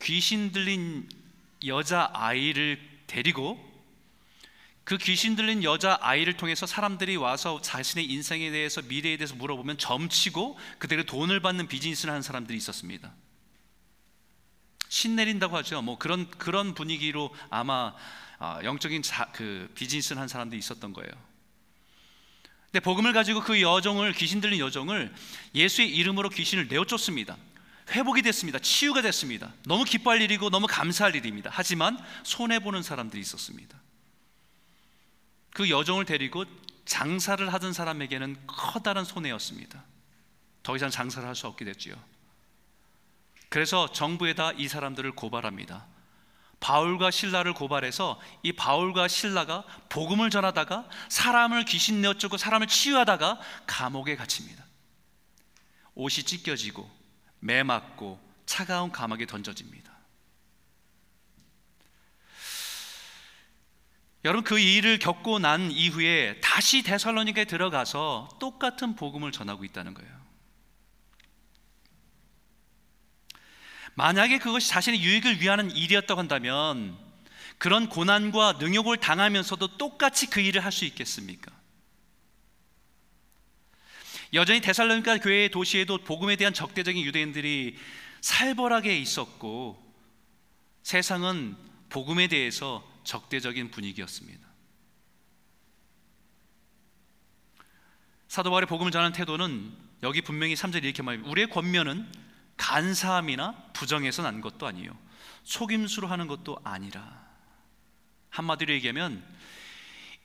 귀신 0.01 0.51
들린 0.51 1.09
여자 1.65 2.09
아이를 2.13 2.79
데리고 3.07 3.65
그 4.83 4.97
귀신 4.97 5.35
들린 5.35 5.63
여자 5.63 5.97
아이를 6.01 6.37
통해서 6.37 6.65
사람들이 6.65 7.17
와서 7.17 7.59
자신의 7.61 8.05
인생에 8.05 8.51
대해서 8.51 8.81
미래에 8.81 9.17
대해서 9.17 9.35
물어보면 9.35 9.77
점치고 9.77 10.57
그들의 10.77 11.05
돈을 11.05 11.41
받는 11.41 11.67
비즈니스를 11.67 12.11
하는 12.11 12.21
사람들이 12.21 12.57
있었습니다. 12.57 13.13
신 14.89 15.15
내린다고 15.15 15.55
하죠. 15.57 15.81
뭐 15.81 15.97
그런 15.97 16.29
그런 16.31 16.73
분위기로 16.73 17.35
아마 17.49 17.93
아, 18.39 18.59
영적인 18.63 19.01
자, 19.01 19.29
그 19.33 19.71
비즈니스를 19.75 20.21
한 20.21 20.27
사람들이 20.27 20.59
있었던 20.59 20.93
거예요. 20.93 21.09
근데 22.65 22.79
복음을 22.81 23.13
가지고 23.13 23.41
그 23.41 23.61
여종을 23.61 24.13
귀신 24.13 24.41
들린 24.41 24.59
여종을 24.59 25.13
예수의 25.55 25.89
이름으로 25.95 26.29
귀신을 26.29 26.67
내어 26.67 26.85
쫓습니다. 26.85 27.37
회복이 27.89 28.21
됐습니다. 28.21 28.59
치유가 28.59 29.01
됐습니다. 29.01 29.53
너무 29.65 29.85
기뻐할 29.85 30.21
일이고 30.21 30.49
너무 30.49 30.67
감사할 30.67 31.15
일입니다. 31.15 31.49
하지만 31.53 31.97
손해 32.23 32.59
보는 32.59 32.83
사람들이 32.83 33.21
있었습니다. 33.21 33.79
그 35.51 35.69
여종을 35.69 36.05
데리고 36.05 36.45
장사를 36.85 37.51
하던 37.53 37.73
사람에게는 37.73 38.35
커다란 38.45 39.05
손해였습니다. 39.05 39.83
더 40.63 40.75
이상 40.75 40.89
장사를 40.89 41.27
할 41.27 41.33
수 41.35 41.47
없게 41.47 41.65
됐지요. 41.65 41.95
그래서 43.49 43.91
정부에다 43.91 44.53
이 44.53 44.67
사람들을 44.67 45.13
고발합니다. 45.13 45.85
바울과 46.59 47.11
신라를 47.11 47.53
고발해서 47.53 48.19
이 48.43 48.51
바울과 48.51 49.07
신라가 49.07 49.63
복음을 49.89 50.29
전하다가 50.29 50.89
사람을 51.09 51.65
귀신 51.65 52.01
내어쫓고 52.01 52.37
사람을 52.37 52.67
치유하다가 52.67 53.39
감옥에 53.67 54.15
갇힙니다. 54.15 54.65
옷이 55.93 56.23
찢겨지고 56.23 56.89
매 57.39 57.63
맞고 57.63 58.19
차가운 58.45 58.91
감옥에 58.91 59.25
던져집니다. 59.25 59.87
여러분 64.25 64.43
그 64.43 64.59
일을 64.59 64.99
겪고 64.99 65.39
난 65.39 65.71
이후에 65.71 66.41
다시 66.41 66.81
데살로니가에 66.81 67.45
들어가서 67.45 68.29
똑같은 68.39 68.95
복음을 68.95 69.31
전하고 69.31 69.63
있다는 69.63 69.93
거예요. 69.93 70.26
만약에 73.97 74.37
그것이 74.37 74.69
자신의 74.69 75.01
유익을 75.01 75.41
위하는 75.41 75.71
일이었다고 75.71 76.19
한다면 76.19 76.95
그런 77.57 77.89
고난과 77.89 78.53
능욕을 78.59 78.97
당하면서도 78.97 79.77
똑같이 79.77 80.27
그 80.29 80.39
일을 80.39 80.63
할 80.63 80.71
수 80.71 80.85
있겠습니까? 80.85 81.51
여전히 84.33 84.61
데살로니가 84.61 85.17
교회의 85.17 85.49
도시에도 85.49 85.97
복음에 85.97 86.35
대한 86.35 86.53
적대적인 86.53 87.03
유대인들이 87.03 87.75
살벌하게 88.21 88.99
있었고 88.99 89.83
세상은 90.83 91.57
복음에 91.89 92.27
대해서 92.27 92.87
적대적인 93.03 93.71
분위기였습니다. 93.71 94.45
사도 98.27 98.51
바울의 98.51 98.67
복음을 98.67 98.91
전하는 98.91 99.11
태도는 99.11 99.75
여기 100.03 100.21
분명히 100.21 100.53
3절 100.53 100.83
이렇게 100.83 101.01
말합니다. 101.01 101.31
우리의 101.31 101.49
권면은 101.49 102.26
간사함이나 102.57 103.71
부정해서 103.73 104.23
난 104.23 104.41
것도 104.41 104.67
아니요 104.67 104.97
속임수로 105.43 106.07
하는 106.07 106.27
것도 106.27 106.59
아니라 106.63 107.25
한마디로 108.29 108.73
얘기하면 108.73 109.23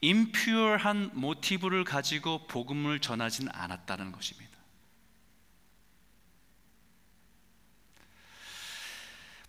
임퓨어한 0.01 1.13
모티브를 1.15 1.85
가지고 1.85 2.47
복음을 2.49 2.99
전하진 2.99 3.49
않았다는 3.51 4.11
것입니다. 4.11 4.51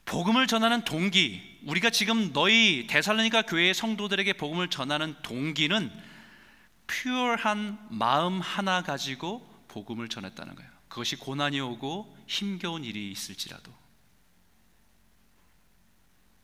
복음을 0.06 0.46
전하는 0.46 0.84
동기, 0.84 1.62
우리가 1.66 1.90
지금 1.90 2.34
너희 2.34 2.86
데살로니가 2.88 3.44
교회의 3.44 3.74
성도들에게 3.74 4.34
복음을 4.34 4.70
전하는 4.70 5.16
동기는 5.24 5.92
퓨어한 6.86 7.80
마음 7.90 8.40
하나 8.40 8.84
가지고 8.84 9.50
복음을 9.70 10.08
전했다는 10.08 10.54
거예요. 10.54 10.73
그것이 10.94 11.16
고난이 11.16 11.60
오고 11.60 12.16
힘겨운 12.28 12.84
일이 12.84 13.12
있을지라도 13.12 13.74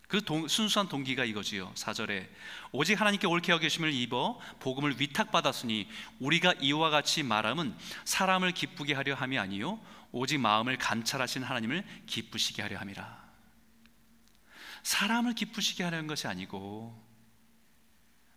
그 0.08 0.24
동, 0.24 0.48
순수한 0.48 0.89
동기가 0.89 1.24
이거지요. 1.24 1.72
4절에 1.75 2.27
오직 2.72 3.00
하나님께 3.00 3.27
옳게 3.27 3.51
여기심을 3.51 3.94
입어 3.94 4.39
복음을 4.60 5.00
위탁받았으니 5.00 5.88
우리가 6.18 6.53
이와 6.62 6.89
같이 6.89 7.22
말함은 7.22 7.77
사람을 8.06 8.53
기쁘게 8.53 8.96
하려 8.96 9.13
함이 9.13 9.38
아니요 9.38 9.79
오직 10.12 10.39
마음을 10.39 10.79
감찰하신 10.79 11.44
하나님을 11.44 11.86
기쁘시게 12.08 12.63
하려 12.63 12.79
함이라. 12.79 13.29
사람을 14.82 15.36
기쁘시게 15.36 15.84
하려는 15.84 16.08
것이 16.08 16.25
아니고 16.25 17.00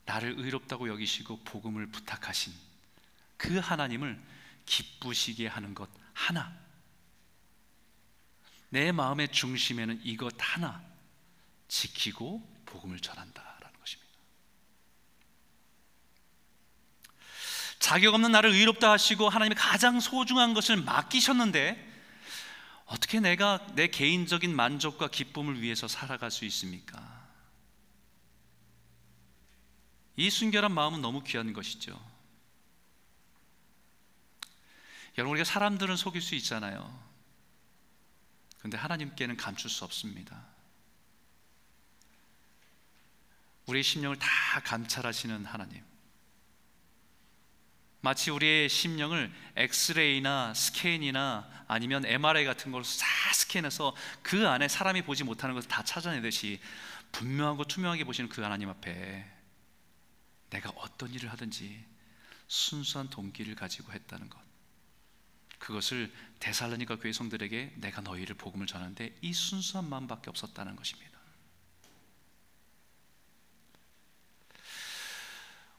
나를 0.04 0.34
의롭다고 0.36 0.90
여기시고 0.90 1.38
복음을 1.44 1.86
부탁하신 1.86 2.52
그 3.38 3.56
하나님을 3.56 4.22
기쁘시게 4.66 5.46
하는 5.46 5.74
것 5.74 6.01
하나. 6.12 6.56
내 8.70 8.90
마음의 8.90 9.32
중심에는 9.32 10.00
이것 10.02 10.34
하나 10.38 10.82
지키고 11.68 12.40
복음을 12.64 13.00
전한다라는 13.00 13.78
것입니다. 13.78 14.12
자격 17.78 18.14
없는 18.14 18.32
나를 18.32 18.50
의롭다 18.50 18.92
하시고 18.92 19.28
하나님의 19.28 19.56
가장 19.56 20.00
소중한 20.00 20.54
것을 20.54 20.76
맡기셨는데 20.76 21.90
어떻게 22.86 23.20
내가 23.20 23.66
내 23.74 23.88
개인적인 23.88 24.54
만족과 24.54 25.08
기쁨을 25.08 25.60
위해서 25.60 25.88
살아갈 25.88 26.30
수 26.30 26.44
있습니까? 26.46 27.22
이 30.16 30.28
순결한 30.30 30.72
마음은 30.72 31.00
너무 31.00 31.22
귀한 31.24 31.52
것이죠. 31.52 32.11
여러분 35.18 35.34
우리가 35.34 35.44
사람들은 35.44 35.96
속일 35.96 36.22
수 36.22 36.34
있잖아요. 36.36 37.02
그런데 38.58 38.76
하나님께는 38.76 39.36
감출 39.36 39.68
수 39.68 39.84
없습니다. 39.84 40.46
우리의 43.66 43.82
심령을 43.82 44.18
다 44.18 44.28
감찰하시는 44.64 45.44
하나님. 45.44 45.82
마치 48.00 48.30
우리의 48.30 48.68
심령을 48.68 49.32
엑스레이나 49.54 50.54
스캔이나 50.54 51.48
아니면 51.68 52.04
MRI 52.04 52.44
같은 52.44 52.72
걸로 52.72 52.82
싹 52.82 53.06
스캔해서 53.32 53.94
그 54.22 54.48
안에 54.48 54.66
사람이 54.66 55.02
보지 55.02 55.22
못하는 55.22 55.54
것을 55.54 55.68
다 55.68 55.84
찾아내듯이 55.84 56.60
분명하고 57.12 57.64
투명하게 57.64 58.04
보시는 58.04 58.28
그 58.28 58.42
하나님 58.42 58.68
앞에 58.70 59.24
내가 60.50 60.70
어떤 60.76 61.12
일을 61.12 61.30
하든지 61.30 61.84
순수한 62.48 63.08
동기를 63.08 63.54
가지고 63.54 63.92
했다는 63.92 64.28
것. 64.28 64.51
그것을 65.62 66.12
데살로니가 66.40 66.96
교회 66.96 67.12
성들에게 67.12 67.74
내가 67.76 68.00
너희를 68.00 68.34
복음을 68.34 68.66
전하는데 68.66 69.16
이 69.20 69.32
순수한 69.32 69.88
마음밖에 69.88 70.28
없었다는 70.28 70.74
것입니다. 70.74 71.12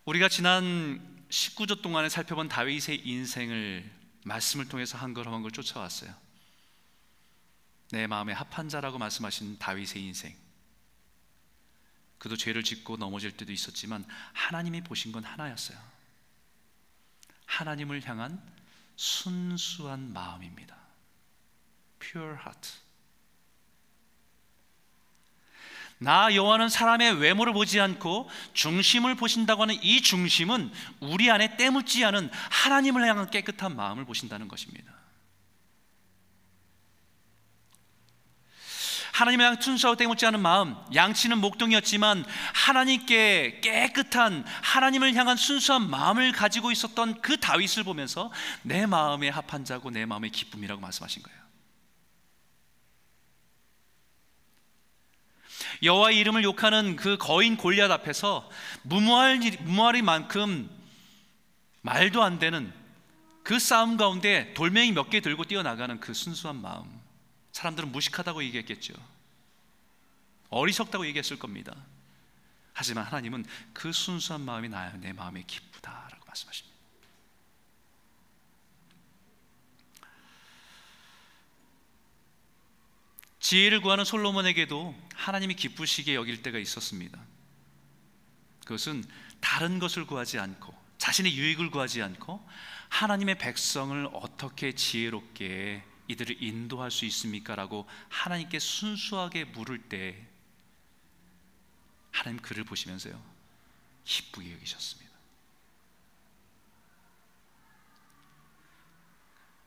우리가 0.06 0.30
지난 0.30 1.26
19조 1.30 1.82
동안에 1.82 2.08
살펴본 2.08 2.48
다윗의 2.48 3.06
인생을 3.06 3.92
말씀을 4.24 4.70
통해서 4.70 4.98
한 4.98 5.14
걸 5.14 5.28
한 5.28 5.42
걸 5.42 5.52
쫓아왔어요. 5.52 6.16
내 7.92 8.08
마음에 8.08 8.32
합한 8.32 8.70
자라고 8.70 8.98
말씀하신 8.98 9.60
다윗의 9.60 10.02
인생. 10.02 10.34
그도 12.20 12.38
죄를 12.38 12.64
짓고 12.64 12.96
넘어질 12.96 13.36
때도 13.36 13.52
있었지만 13.52 14.06
하나님이 14.32 14.80
보신 14.82 15.12
건 15.12 15.26
하나였어요. 15.26 15.78
하나님을 17.48 18.08
향한 18.08 18.53
순수한 18.96 20.14
마음입니다. 20.14 20.76
pure 22.00 22.36
heart. 22.36 22.70
나 26.00 26.34
여호와는 26.36 26.68
사람의 26.70 27.20
외모를 27.20 27.54
보지 27.54 27.80
않고 27.80 28.30
중심을 28.54 29.16
보신다고 29.16 29.62
하는 29.62 29.76
이 29.82 30.02
중심은 30.02 30.72
우리 31.00 31.32
안에 31.32 31.56
때묻지 31.56 32.04
않은 32.04 32.30
하나님을 32.52 33.08
향한 33.08 33.30
깨끗한 33.30 33.76
마음을 33.76 34.04
보신다는 34.06 34.50
것입니다. 34.50 35.03
하나님을 39.14 39.46
향한 39.46 39.62
순수하고 39.62 39.96
때묻지 39.96 40.26
않은 40.26 40.40
마음, 40.42 40.76
양치는 40.94 41.38
목동이었지만 41.38 42.26
하나님께 42.54 43.60
깨끗한 43.62 44.44
하나님을 44.64 45.14
향한 45.14 45.38
순수한 45.38 45.90
마음을 45.90 46.32
가지고 46.32 46.72
있었던 46.72 47.22
그 47.22 47.38
다윗을 47.38 47.84
보면서 47.84 48.32
내 48.64 48.88
마음에 48.88 49.30
합한 49.30 49.66
자고 49.66 49.92
내 49.92 50.06
마음의 50.06 50.32
기쁨이라고 50.32 50.82
말씀하신 50.82 51.22
거예요. 51.22 51.44
여호와의 55.84 56.18
이름을 56.18 56.44
욕하는 56.44 56.96
그 56.96 57.18
거인 57.18 57.56
골리앗 57.56 57.92
앞에서 57.92 58.50
무모할 58.82 59.40
무모할만큼 59.62 60.70
말도 61.82 62.24
안 62.24 62.40
되는 62.40 62.74
그 63.44 63.60
싸움 63.60 63.98
가운데 63.98 64.54
돌멩이 64.56 64.92
몇 64.94 65.10
개 65.10 65.20
들고 65.20 65.44
뛰어나가는 65.44 66.00
그 66.00 66.14
순수한 66.14 66.62
마음. 66.62 67.03
사람들은 67.54 67.92
무식하다고 67.92 68.44
얘기했겠죠. 68.46 68.94
어리석다고 70.50 71.08
얘기했을 71.08 71.40
겁니다. 71.40 71.76
하지만 72.74 73.06
하나님은 73.06 73.46
그 73.74 73.92
순수한 73.92 74.42
마음이 74.42 74.70
나야 74.70 74.92
내 74.98 75.14
마음이 75.14 75.44
기쁘다라고 75.46 76.26
말씀하십니다. 76.26 76.74
지혜를 83.40 83.82
구하는 83.82 84.06
솔로몬에게도 84.06 84.96
하나님이 85.14 85.56
기쁘시게 85.56 86.16
여길 86.16 86.42
때가 86.42 86.58
있었습니다. 86.58 87.20
그것은 88.62 89.04
다른 89.42 89.78
것을 89.78 90.08
구하지 90.08 90.40
않고 90.40 90.74
자신의 90.98 91.36
유익을 91.36 91.70
구하지 91.70 92.02
않고 92.02 92.48
하나님의 92.90 93.38
백성을 93.38 94.10
어떻게 94.14 94.74
지혜롭게 94.74 95.84
이들을 96.08 96.42
인도할 96.42 96.92
수 96.92 97.06
있습니까? 97.06 97.56
라고 97.56 97.88
하나님께 98.10 98.60
순수하게 98.60 99.46
물을 99.46 99.82
때 99.82 100.28
하나님 102.12 102.40
그를 102.42 102.64
보시면서요 102.64 103.22
기쁘게 104.04 104.54
여기셨습니다. 104.54 105.12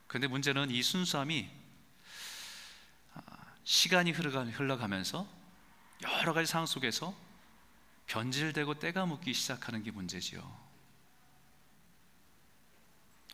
그런데 0.06 0.28
문제는 0.28 0.70
이 0.70 0.82
순수함이 0.82 1.50
아, 3.14 3.20
시간이 3.64 4.12
흘러가면서 4.12 5.28
여러 6.02 6.32
가지 6.32 6.50
상황 6.50 6.66
속에서 6.66 7.14
변질되고 8.06 8.78
때가 8.78 9.06
묻기 9.06 9.34
시작하는 9.34 9.82
게 9.82 9.90
문제지요. 9.90 10.66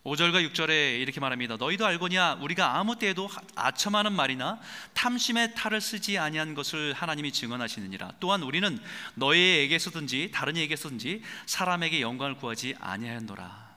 5절과 0.05 0.51
6절에 0.51 1.01
이렇게 1.01 1.21
말합니다. 1.21 1.57
너희도 1.57 1.87
알거냐 1.87 2.35
우리가 2.35 2.77
아무 2.77 2.99
때에도 2.99 3.31
아첨하는 3.55 4.13
말이나 4.13 4.59
탐심의 4.95 5.55
탈을 5.55 5.81
쓰지 5.81 6.19
아니한 6.19 6.55
것을 6.55 6.93
하나님이 6.93 7.33
증언하시느니라. 7.33 8.15
또한 8.19 8.43
우리는 8.43 8.83
너희에게서든지 9.15 10.33
다른 10.33 10.57
이에게서든지 10.57 11.23
사람에게 11.47 12.01
영광을 12.01 12.37
구하지 12.37 12.75
아니하였노라. 12.81 13.73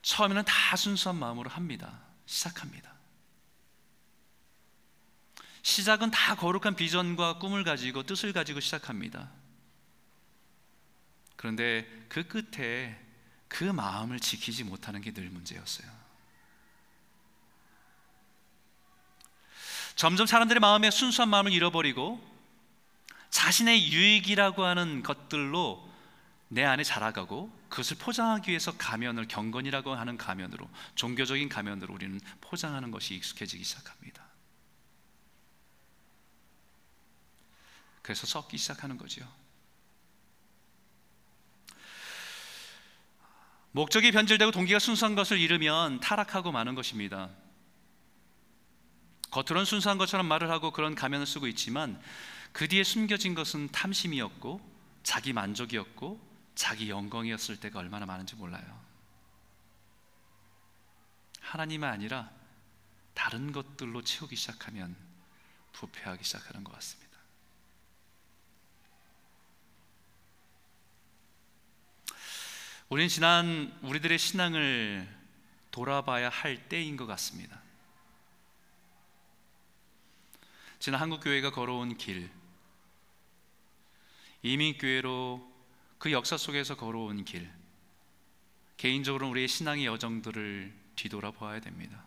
처음에는 0.00 0.44
다 0.44 0.76
순수한 0.76 1.16
마음으로 1.16 1.50
합니다. 1.50 2.00
시작합니다. 2.24 2.92
시작은 5.62 6.10
다 6.10 6.34
거룩한 6.36 6.76
비전과 6.76 7.38
꿈을 7.38 7.64
가지고 7.64 8.02
뜻을 8.02 8.32
가지고 8.32 8.60
시작합니다. 8.60 9.30
그런데 11.44 11.86
그 12.08 12.26
끝에 12.26 12.98
그 13.48 13.64
마음을 13.64 14.18
지키지 14.18 14.64
못하는 14.64 15.02
게 15.02 15.12
늘 15.12 15.28
문제였어요. 15.28 15.86
점점 19.94 20.26
사람들의 20.26 20.58
마음에 20.60 20.90
순수한 20.90 21.28
마음을 21.28 21.52
잃어버리고 21.52 22.18
자신의 23.28 23.92
유익이라고 23.92 24.64
하는 24.64 25.02
것들로 25.02 25.86
내 26.48 26.64
안에 26.64 26.82
자라가고 26.82 27.52
그것을 27.68 27.98
포장하기 27.98 28.48
위해서 28.48 28.74
가면을 28.78 29.28
경건이라고 29.28 29.94
하는 29.94 30.16
가면으로 30.16 30.66
종교적인 30.94 31.50
가면으로 31.50 31.92
우리는 31.92 32.18
포장하는 32.40 32.90
것이 32.90 33.16
익숙해지기 33.16 33.64
시작합니다. 33.64 34.24
그래서 38.00 38.26
썩기 38.26 38.56
시작하는 38.56 38.96
거죠. 38.96 39.43
목적이 43.74 44.12
변질되고 44.12 44.52
동기가 44.52 44.78
순수한 44.78 45.16
것을 45.16 45.40
잃으면 45.40 45.98
타락하고 45.98 46.52
마는 46.52 46.76
것입니다. 46.76 47.30
겉으로는 49.32 49.64
순수한 49.64 49.98
것처럼 49.98 50.26
말을 50.26 50.48
하고 50.48 50.70
그런 50.70 50.94
가면을 50.94 51.26
쓰고 51.26 51.48
있지만 51.48 52.00
그 52.52 52.68
뒤에 52.68 52.84
숨겨진 52.84 53.34
것은 53.34 53.66
탐심이었고 53.72 54.60
자기 55.02 55.32
만족이었고 55.32 56.20
자기 56.54 56.88
영광이었을 56.88 57.58
때가 57.58 57.80
얼마나 57.80 58.06
많은지 58.06 58.36
몰라요. 58.36 58.80
하나님이 61.40 61.84
아니라 61.84 62.30
다른 63.12 63.50
것들로 63.50 64.02
채우기 64.02 64.36
시작하면 64.36 64.94
부패하기 65.72 66.22
시작하는 66.22 66.62
것 66.62 66.72
같습니다. 66.74 67.03
우리는 72.88 73.08
지난 73.08 73.76
우리들의 73.82 74.18
신앙을 74.18 75.08
돌아봐야 75.70 76.28
할 76.28 76.68
때인 76.68 76.96
것 76.96 77.06
같습니다. 77.06 77.60
지난 80.78 81.00
한국 81.00 81.20
교회가 81.20 81.50
걸어온 81.50 81.96
길, 81.96 82.30
이민 84.42 84.76
교회로 84.76 85.50
그 85.98 86.12
역사 86.12 86.36
속에서 86.36 86.76
걸어온 86.76 87.24
길, 87.24 87.50
개인적으로 88.76 89.30
우리의 89.30 89.48
신앙의 89.48 89.86
여정들을 89.86 90.72
뒤돌아보아야 90.96 91.60
됩니다. 91.60 92.04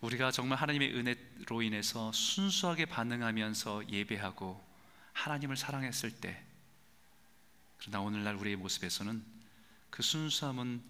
우리가 0.00 0.30
정말 0.30 0.58
하나님의 0.58 0.94
은혜로 0.94 1.62
인해서 1.62 2.10
순수하게 2.12 2.86
반응하면서 2.86 3.90
예배하고 3.90 4.67
하나님을 5.18 5.56
사랑했을 5.56 6.12
때 6.12 6.40
그러나 7.78 8.00
오늘날 8.00 8.36
우리의 8.36 8.56
모습에서는 8.56 9.24
그 9.90 10.02
순수함은 10.02 10.82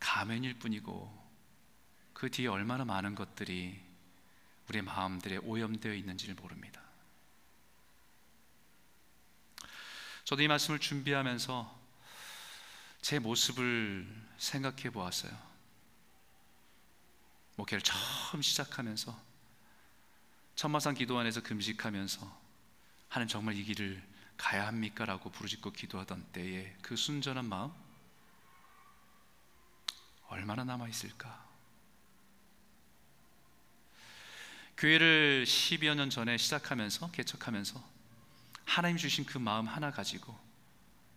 가면일 0.00 0.58
뿐이고 0.58 1.22
그 2.12 2.30
뒤에 2.30 2.48
얼마나 2.48 2.84
많은 2.84 3.14
것들이 3.14 3.80
우리의 4.68 4.82
마음들에 4.82 5.36
오염되어 5.38 5.94
있는지를 5.94 6.34
모릅니다. 6.34 6.80
저도 10.24 10.42
이 10.42 10.48
말씀을 10.48 10.78
준비하면서 10.78 11.80
제 13.00 13.18
모습을 13.18 14.08
생각해 14.38 14.90
보았어요. 14.90 15.36
목회를 17.56 17.82
처음 17.82 18.42
시작하면서 18.42 19.20
천마산 20.56 20.94
기도 20.94 21.18
안에서 21.18 21.42
금식하면서 21.42 22.42
하나님 23.12 23.28
정말 23.28 23.58
이 23.58 23.62
길을 23.62 24.02
가야 24.38 24.66
합니까? 24.66 25.04
라고 25.04 25.30
부르짖고 25.30 25.72
기도하던 25.72 26.32
때에 26.32 26.74
그 26.80 26.96
순전한 26.96 27.44
마음 27.44 27.70
얼마나 30.28 30.64
남아 30.64 30.88
있을까? 30.88 31.46
교회를 34.78 35.44
10여 35.44 35.94
년 35.94 36.08
전에 36.08 36.38
시작하면서 36.38 37.10
개척하면서 37.10 37.84
하나님 38.64 38.96
주신 38.96 39.26
그 39.26 39.36
마음 39.36 39.66
하나 39.66 39.90
가지고 39.90 40.34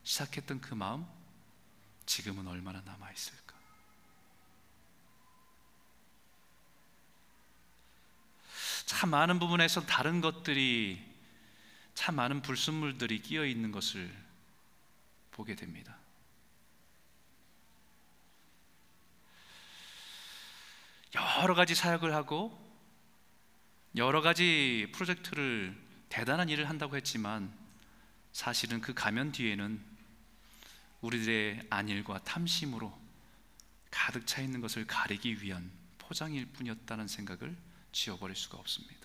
시작했던 0.04 0.60
그 0.60 0.74
마음 0.74 1.08
지금은 2.06 2.46
얼마나 2.46 2.82
남아 2.82 3.10
있을까? 3.14 3.56
참 8.86 9.12
많은 9.12 9.40
부분에서 9.40 9.86
다른 9.86 10.20
것들이 10.20 11.15
참 11.96 12.16
많은 12.16 12.42
불순물들이 12.42 13.22
끼어 13.22 13.46
있는 13.46 13.72
것을 13.72 14.14
보게 15.32 15.56
됩니다. 15.56 15.98
여러 21.16 21.56
가지 21.56 21.74
사역을 21.74 22.14
하고 22.14 22.62
여러 23.96 24.22
가지 24.22 24.88
프로젝트를 24.94 25.76
대단한 26.10 26.50
일을 26.50 26.70
한다고 26.70 26.98
했지만 26.98 27.52
사실은 28.34 28.82
그 28.82 28.94
가면 28.94 29.32
뒤에는 29.32 29.82
우리들의 31.00 31.68
안일과 31.70 32.22
탐심으로 32.24 32.94
가득 33.90 34.28
차 34.28 34.42
있는 34.42 34.60
것을 34.60 34.86
가리기 34.86 35.42
위한 35.42 35.72
포장일 35.98 36.46
뿐이었다는 36.48 37.08
생각을 37.08 37.56
지워버릴 37.94 38.36
수가 38.36 38.58
없습니다. 38.58 39.05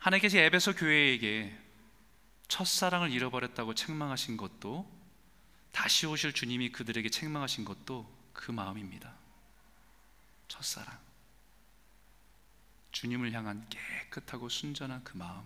하나님께서 0.00 0.38
에베소 0.38 0.74
교회에게 0.76 1.56
첫사랑을 2.48 3.12
잃어버렸다고 3.12 3.74
책망하신 3.74 4.36
것도 4.36 4.90
다시 5.72 6.06
오실 6.06 6.32
주님이 6.32 6.72
그들에게 6.72 7.08
책망하신 7.10 7.64
것도 7.64 8.10
그 8.32 8.50
마음입니다. 8.50 9.14
첫사랑. 10.48 10.98
주님을 12.92 13.32
향한 13.32 13.68
깨끗하고 13.68 14.48
순전한 14.48 15.04
그 15.04 15.16
마음. 15.16 15.44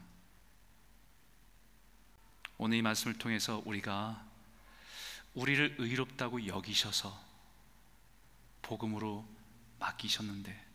오늘 2.56 2.78
이 2.78 2.82
말씀을 2.82 3.18
통해서 3.18 3.60
우리가 3.66 4.24
우리를 5.34 5.76
의롭다고 5.78 6.46
여기셔서 6.46 7.22
복음으로 8.62 9.28
맡기셨는데 9.80 10.73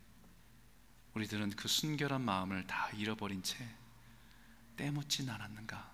우리들은 1.14 1.50
그 1.50 1.68
순결한 1.68 2.20
마음을 2.20 2.66
다 2.66 2.88
잃어버린 2.94 3.42
채 3.42 3.66
때묻진 4.76 5.28
않았는가 5.28 5.90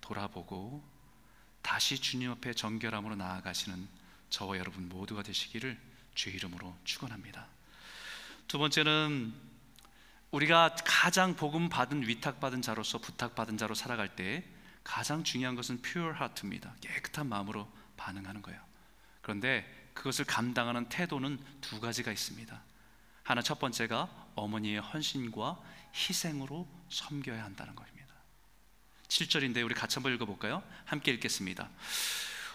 돌아보고 0.00 0.84
다시 1.62 1.98
주님 1.98 2.30
앞에 2.30 2.54
정결함으로 2.54 3.16
나아가시는 3.16 3.88
저와 4.30 4.58
여러분 4.58 4.88
모두가 4.88 5.22
되시기를 5.22 5.78
주의 6.14 6.36
이름으로 6.36 6.76
축원합니다. 6.84 7.46
두 8.48 8.58
번째는 8.58 9.32
우리가 10.30 10.74
가장 10.84 11.36
복음 11.36 11.68
받은 11.68 12.06
위탁 12.06 12.40
받은 12.40 12.60
자로서 12.62 12.98
부탁 12.98 13.34
받은 13.34 13.56
자로 13.56 13.74
살아갈 13.74 14.14
때 14.14 14.44
가장 14.84 15.24
중요한 15.24 15.54
것은 15.54 15.80
pure 15.82 16.14
heart입니다. 16.14 16.74
깨끗한 16.80 17.28
마음으로 17.28 17.70
반응하는 17.96 18.42
거예요. 18.42 18.60
그런데 19.22 19.90
그것을 19.94 20.24
감당하는 20.24 20.88
태도는 20.88 21.38
두 21.60 21.80
가지가 21.80 22.12
있습니다. 22.12 22.62
하나 23.28 23.42
첫 23.42 23.58
번째가 23.58 24.08
어머니의 24.36 24.80
헌신과 24.80 25.58
희생으로 25.94 26.66
섬겨야 26.88 27.44
한다는 27.44 27.74
것입니다. 27.74 28.14
7절인데 29.08 29.62
우리 29.62 29.74
같이 29.74 29.96
한번 29.96 30.14
읽어볼까요? 30.14 30.62
함께 30.86 31.12
읽겠습니다. 31.12 31.68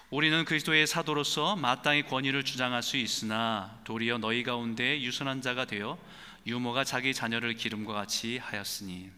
우리는 0.09 0.43
그리스도의 0.45 0.87
사도로서 0.87 1.55
마땅히 1.57 2.01
권위를 2.01 2.43
주장할 2.43 2.81
수 2.81 2.97
있으나 2.97 3.79
도리어 3.83 4.17
너희 4.17 4.41
가운데 4.41 4.99
유선한 4.99 5.43
자가 5.43 5.65
되어 5.65 5.99
유모가 6.47 6.85
자기 6.85 7.13
자녀를 7.13 7.53
기름과 7.53 7.93
같이 7.93 8.39
하였으니 8.39 9.11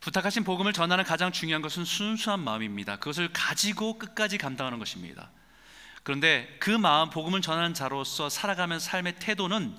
부탁하신 0.00 0.44
복음을 0.44 0.72
전하는 0.72 1.04
가장 1.04 1.32
중요한 1.32 1.60
것은 1.60 1.84
순수한 1.84 2.40
마음입니다. 2.40 2.96
그것을 2.96 3.30
가지고 3.34 3.98
끝까지 3.98 4.38
감당하는 4.38 4.78
것입니다. 4.78 5.30
그런데 6.02 6.56
그 6.60 6.70
마음 6.70 7.10
복음을 7.10 7.40
전하는 7.40 7.74
자로서 7.74 8.28
살아가는 8.28 8.78
삶의 8.78 9.16
태도는 9.18 9.76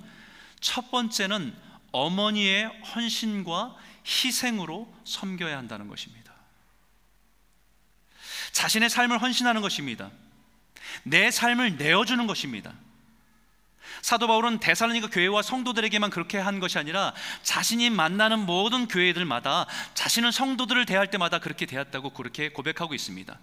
첫 0.60 0.92
번째는 0.92 1.56
어머니의 1.92 2.66
헌신과 2.66 3.76
희생으로 4.06 4.94
섬겨야 5.04 5.58
한다는 5.58 5.88
것입니다. 5.88 6.32
자신의 8.52 8.90
삶을 8.90 9.22
헌신하는 9.22 9.62
것입니다. 9.62 10.12
내 11.04 11.32
삶을 11.32 11.78
내어주는 11.78 12.26
것입니다. 12.28 12.74
사도 14.02 14.28
바울은 14.28 14.60
데살로니가 14.60 15.10
교회와 15.10 15.42
성도들에게만 15.42 16.10
그렇게 16.10 16.38
한 16.38 16.60
것이 16.60 16.78
아니라 16.80 17.14
자신이 17.44 17.90
만나는 17.90 18.40
모든 18.40 18.88
교회들마다 18.88 19.68
자신은 19.94 20.32
성도들을 20.32 20.86
대할 20.86 21.10
때마다 21.12 21.40
그렇게 21.40 21.66
대했다고 21.66 22.12
그렇게 22.12 22.50
고백하고 22.50 22.94
있습니다. 22.94 23.38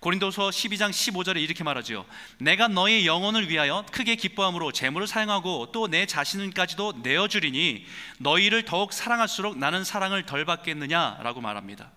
고린도서 0.00 0.50
12장 0.50 0.90
15절에 0.90 1.40
이렇게 1.42 1.64
말하지요. 1.64 2.06
내가 2.38 2.68
너의 2.68 3.04
영혼을 3.06 3.48
위하여 3.50 3.84
크게 3.90 4.14
기뻐함으로 4.14 4.70
재물을 4.72 5.06
사용하고 5.06 5.72
또 5.72 5.88
내 5.88 6.06
자신까지도 6.06 7.00
내어 7.02 7.28
주리니 7.28 7.84
너희를 8.18 8.64
더욱 8.64 8.92
사랑할수록 8.92 9.58
나는 9.58 9.82
사랑을 9.84 10.24
덜 10.26 10.44
받겠느냐라고 10.44 11.40
말합니다. 11.40 11.90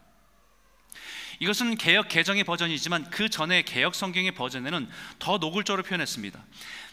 이것은 1.40 1.76
개혁 1.76 2.08
개정의 2.08 2.44
버전이지만 2.44 3.10
그 3.10 3.28
전에 3.30 3.64
개혁 3.64 3.96
성경의 3.96 4.32
버전에는 4.32 4.90
더 5.20 5.38
노골적으로 5.38 5.84
표현했습니다. 5.84 6.40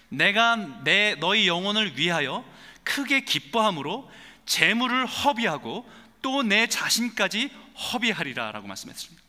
내가 0.09 0.57
내 0.85 1.14
너희 1.21 1.47
영혼을 1.47 1.97
위하여 1.99 2.44
크게 2.83 3.21
기뻐함으로 3.21 4.11
재물을 4.47 5.07
허비하고 5.07 5.88
또 6.23 6.42
내 6.42 6.66
자신까지 6.66 7.51
허비하리라라고 7.92 8.66
말씀했습니다. 8.66 9.28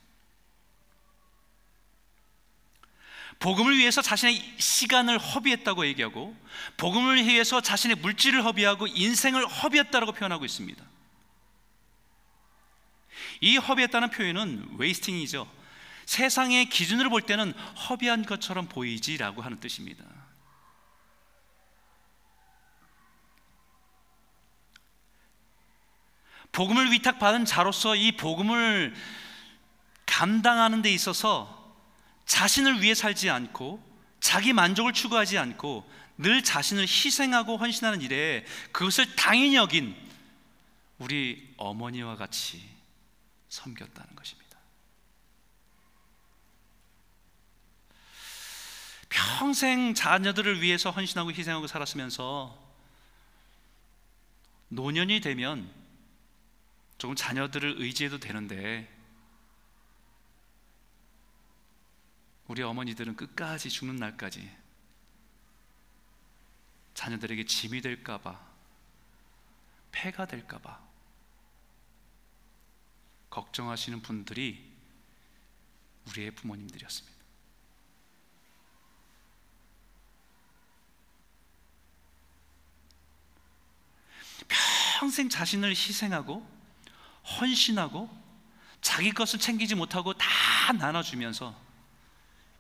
복음을 3.40 3.78
위해서 3.78 4.02
자신의 4.02 4.56
시간을 4.58 5.18
허비했다고 5.18 5.86
얘기하고 5.88 6.36
복음을 6.76 7.24
위해서 7.26 7.62
자신의 7.62 7.98
물질을 7.98 8.44
허비하고 8.44 8.88
인생을 8.88 9.48
허비했다고 9.48 10.12
표현하고 10.12 10.44
있습니다. 10.44 10.84
이 13.42 13.58
허비했다는 13.58 14.10
표현은 14.10 14.76
웨이스팅이죠. 14.78 15.50
세상의 16.06 16.70
기준으로 16.70 17.10
볼 17.10 17.22
때는 17.22 17.54
허비한 17.54 18.26
것처럼 18.26 18.68
보이지라고 18.68 19.42
하는 19.42 19.60
뜻입니다. 19.60 20.04
복음을 26.52 26.92
위탁받은 26.92 27.46
자로서 27.46 27.96
이 27.96 28.14
복음을 28.14 28.94
감당하는 30.06 30.82
데 30.82 30.92
있어서 30.92 31.59
자신을 32.30 32.84
위해 32.84 32.94
살지 32.94 33.30
않고 33.32 33.84
자기 34.20 34.54
만족을 34.54 34.94
추구하지 34.94 35.40
않고 35.40 35.92
늘 36.18 36.44
자신을 36.44 36.84
희생하고 36.84 37.58
헌신하는 37.58 38.02
일에 38.02 38.46
그것을 38.72 39.16
당연히 39.16 39.56
여긴 39.56 39.96
우리 41.00 41.52
어머니와 41.58 42.18
같이 42.18 42.64
섬겼다는 43.50 44.16
것입니다. 44.16 44.60
평생 49.10 49.96
자녀들을 49.96 50.62
위해서 50.62 50.92
헌신하고 50.92 51.32
희생하고 51.32 51.66
살았으면서 51.66 52.56
노년이 54.68 55.22
되면 55.22 55.68
조금 57.00 57.16
자녀들을 57.16 57.76
의지해도 57.80 58.20
되는데 58.20 58.99
우리 62.50 62.64
어머니들은 62.64 63.16
끝까지 63.16 63.70
죽는 63.70 63.98
날까지 63.98 64.52
자녀들에게 66.96 67.46
짐이 67.46 67.80
될까봐, 67.82 68.40
폐가 69.92 70.26
될까봐 70.26 70.82
걱정하시는 73.30 74.02
분들이 74.02 74.68
우리의 76.08 76.32
부모님들이었습니다. 76.32 77.20
평생 84.98 85.30
자신을 85.30 85.70
희생하고 85.70 86.50
헌신하고 87.40 88.10
자기 88.82 89.12
것을 89.12 89.38
챙기지 89.40 89.76
못하고 89.76 90.16
다 90.16 90.28
나눠주면서 90.74 91.69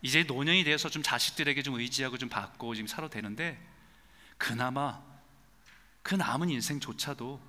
이제 0.02 0.24
노년이 0.24 0.64
돼서 0.64 0.90
좀 0.90 1.04
자식들에게 1.04 1.62
좀 1.62 1.76
의지하고 1.80 2.18
좀 2.18 2.30
받고 2.30 2.76
지금 2.76 2.88
살아도 2.88 3.12
되는데 3.12 3.60
그나마 4.38 5.02
그 6.02 6.16
남은 6.16 6.50
인생조차도 6.50 7.42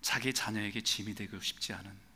자기 0.00 0.32
자녀에게 0.32 0.80
짐이 0.80 1.14
되고 1.14 1.38
싶지 1.40 1.72
않은 1.74 2.06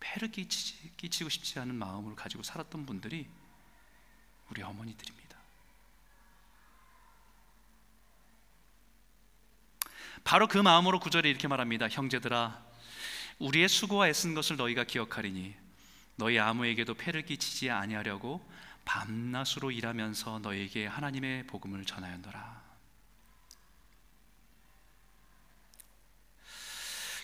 폐를 0.00 0.30
끼치고 0.30 1.28
싶지 1.28 1.58
않은 1.58 1.74
마음을 1.74 2.14
가지고 2.14 2.42
살았던 2.42 2.86
분들이 2.86 3.26
우리 4.50 4.62
어머니들입니다. 4.62 5.24
바로 10.22 10.46
그 10.46 10.58
마음으로 10.58 11.00
구절에 11.00 11.28
이렇게 11.28 11.48
말합니다. 11.48 11.88
형제들아, 11.88 12.62
우리의 13.38 13.68
수고와 13.68 14.08
애쓴 14.08 14.34
것을 14.34 14.56
너희가 14.56 14.84
기억하리니 14.84 15.63
너희 16.16 16.38
아무에게도 16.38 16.94
폐를 16.94 17.24
끼치지 17.24 17.70
아니하려고 17.70 18.48
밤낮으로 18.84 19.70
일하면서 19.70 20.40
너에게 20.40 20.86
하나님의 20.86 21.46
복음을 21.46 21.84
전하였노라. 21.84 22.62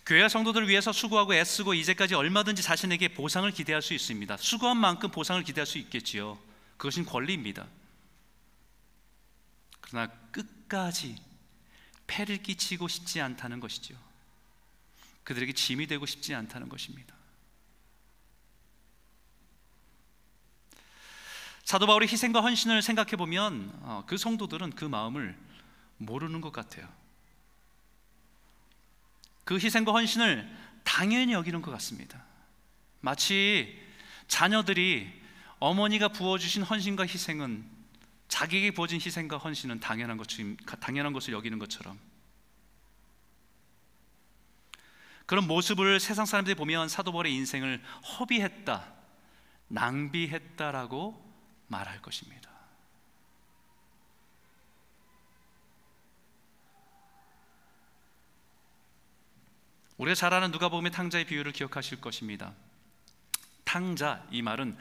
교회와 0.07 0.29
성도들을 0.29 0.69
위해서 0.69 0.93
수고하고 0.93 1.35
애쓰고 1.35 1.75
이제까지 1.75 2.15
얼마든지 2.15 2.63
자신에게 2.63 3.15
보상을 3.15 3.49
기대할 3.53 3.81
수 3.81 3.95
있습니다. 3.95 4.37
수고한 4.39 4.77
만큼 4.77 5.11
보상을 5.11 5.41
기대할 5.45 5.67
수 5.67 5.79
있겠지요. 5.79 6.39
그것은 6.79 7.05
권리입니다. 7.05 7.67
그러나 9.81 10.09
끝까지 10.33 11.17
폐를 12.07 12.43
끼치고 12.43 12.89
싶지 12.89 13.21
않다는 13.21 13.61
것이죠. 13.61 13.95
그들에게 15.23 15.53
짐이 15.53 15.87
되고 15.87 16.07
싶지 16.07 16.35
않다는 16.35 16.69
것입니다. 16.69 17.15
사도 21.71 21.87
바울의 21.87 22.09
희생과 22.09 22.41
헌신을 22.41 22.83
생각해 22.83 23.13
보면 23.13 23.71
어, 23.83 24.03
그 24.05 24.17
성도들은 24.17 24.71
그 24.71 24.85
마음을 24.85 25.39
모르는 25.99 26.41
것 26.41 26.51
같아요. 26.51 26.89
그 29.45 29.55
희생과 29.55 29.93
헌신을 29.93 30.51
당연히 30.83 31.33
여기는 31.33 31.63
것 31.63 31.71
같습니다. 31.71 32.25
마치 32.99 33.81
자녀들이 34.27 35.13
어머니가 35.61 36.09
부어주신 36.09 36.65
헌신과 36.65 37.05
희생은 37.05 37.65
자기에게 38.27 38.73
부어진 38.73 39.01
희생과 39.01 39.39
헌신은 39.39 39.79
당연한 39.79 40.17
것 40.17 40.27
당연한 40.81 41.13
것을 41.13 41.35
여기는 41.35 41.57
것처럼 41.61 42.01
그런 45.25 45.47
모습을 45.47 46.01
세상 46.01 46.27
사람들이 46.27 46.57
보면 46.57 46.89
사도 46.89 47.13
바울의 47.13 47.33
인생을 47.33 47.81
허비했다, 48.19 48.93
낭비했다라고 49.69 51.30
말할 51.71 52.03
것입니다. 52.03 52.51
우리가 59.97 60.15
잘 60.15 60.33
아는 60.33 60.51
누가복음의 60.51 60.93
탕자의 60.93 61.27
비유를 61.27 61.53
기억하실 61.53 62.01
것입니다. 62.01 62.55
탕자 63.65 64.27
이 64.31 64.43
말은 64.43 64.77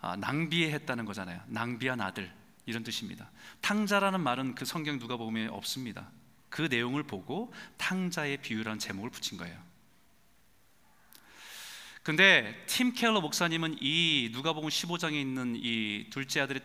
아, 0.00 0.16
낭비했다는 0.16 1.04
거잖아요. 1.04 1.40
낭비한 1.46 2.00
아들 2.00 2.32
이런 2.66 2.82
뜻입니다. 2.82 3.30
탕자라는 3.60 4.20
말은 4.20 4.54
그 4.54 4.64
성경 4.64 4.98
누가복음에 4.98 5.46
없습니다. 5.46 6.10
그 6.50 6.62
내용을 6.62 7.04
보고 7.04 7.52
탕자의 7.76 8.38
비유라는 8.38 8.78
제목을 8.78 9.10
붙인 9.10 9.38
거예요. 9.38 9.67
근데 12.08 12.64
팀 12.64 12.94
켈러 12.94 13.20
목사님은 13.20 13.76
이 13.82 14.30
누가복음 14.32 14.70
15장에 14.70 15.12
있는 15.12 15.54
이 15.56 16.06
둘째 16.08 16.40
아들의 16.40 16.62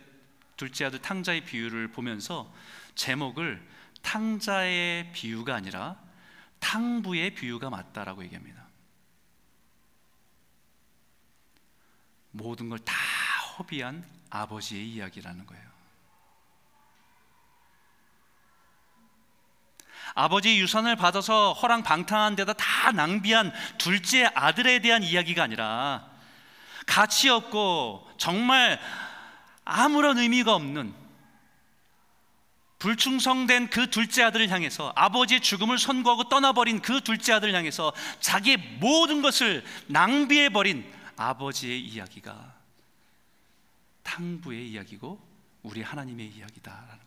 둘째 0.56 0.86
아들 0.86 1.02
탕자의 1.02 1.44
비유를 1.44 1.88
보면서 1.88 2.50
제목을 2.94 3.62
탕자의 4.00 5.12
비유가 5.12 5.54
아니라 5.54 6.02
탕부의 6.60 7.34
비유가 7.34 7.68
맞다라고 7.68 8.24
얘기합니다. 8.24 8.66
모든 12.30 12.70
걸 12.70 12.78
다 12.78 12.94
허비한 13.58 14.02
아버지의 14.30 14.88
이야기라는 14.92 15.44
거예요. 15.44 15.73
아버지 20.14 20.58
유산을 20.58 20.96
받아서 20.96 21.52
허랑 21.54 21.82
방탕한 21.82 22.36
데다 22.36 22.52
다 22.52 22.92
낭비한 22.92 23.52
둘째 23.78 24.24
아들에 24.34 24.78
대한 24.78 25.02
이야기가 25.02 25.42
아니라 25.42 26.08
가치 26.86 27.28
없고 27.28 28.08
정말 28.16 28.80
아무런 29.64 30.18
의미가 30.18 30.54
없는 30.54 30.94
불충성된 32.78 33.70
그 33.70 33.88
둘째 33.88 34.22
아들을 34.24 34.50
향해서 34.50 34.92
아버지의 34.94 35.40
죽음을 35.40 35.78
선고하고 35.78 36.28
떠나버린 36.28 36.82
그 36.82 37.00
둘째 37.00 37.32
아들을 37.32 37.54
향해서 37.54 37.94
자기의 38.20 38.58
모든 38.78 39.22
것을 39.22 39.64
낭비해버린 39.86 40.84
아버지의 41.16 41.80
이야기가 41.80 42.54
탕부의 44.02 44.68
이야기고 44.68 45.18
우리 45.62 45.80
하나님의 45.82 46.26
이야기다라는 46.26 47.03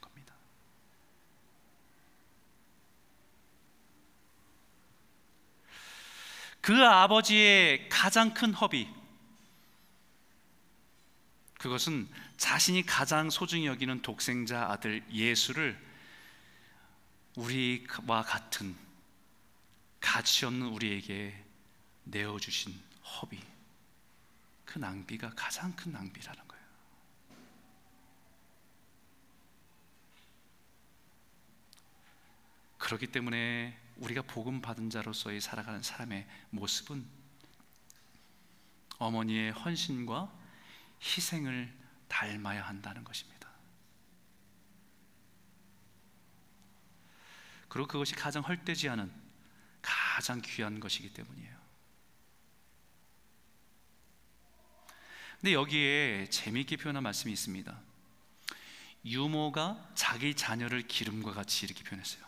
그 6.67 6.85
아버지의 6.85 7.87
가장 7.87 8.33
큰 8.33 8.53
허비 8.53 8.93
그것은 11.59 12.09
자신이 12.35 12.85
가장 12.85 13.29
소중히 13.29 13.67
여기는 13.67 14.01
독생자 14.01 14.69
아들 14.69 15.01
예수를 15.09 15.81
우리와 17.37 18.21
같은 18.23 18.75
가치 20.01 20.43
없는 20.43 20.67
우리에게 20.67 21.41
내어 22.03 22.37
주신 22.37 22.77
허비 23.01 23.39
그 24.65 24.77
낭비가 24.77 25.31
가장 25.37 25.73
큰 25.73 25.93
낭비라는 25.93 26.47
거예요. 26.49 26.65
그렇기 32.77 33.07
때문에 33.07 33.86
우리가 33.97 34.21
복음 34.23 34.61
받은 34.61 34.89
자로서의 34.89 35.41
살아가는 35.41 35.81
사람의 35.81 36.27
모습은 36.51 37.05
어머니의 38.99 39.51
헌신과 39.51 40.31
희생을 41.01 41.73
닮아야 42.07 42.65
한다는 42.65 43.03
것입니다. 43.03 43.49
그리고 47.67 47.87
그것이 47.87 48.15
가장 48.15 48.43
헐되지 48.43 48.89
않은 48.89 49.11
가장 49.81 50.41
귀한 50.41 50.79
것이기 50.79 51.13
때문이에요. 51.13 51.57
근데 55.39 55.53
여기에 55.53 56.29
재미있게 56.29 56.77
표현한 56.77 57.03
말씀이 57.03 57.31
있습니다. 57.31 57.79
유모가 59.05 59.91
자기 59.93 60.33
자녀를 60.33 60.87
기름과 60.87 61.33
같이 61.33 61.65
이렇게 61.65 61.83
표현했어요. 61.83 62.26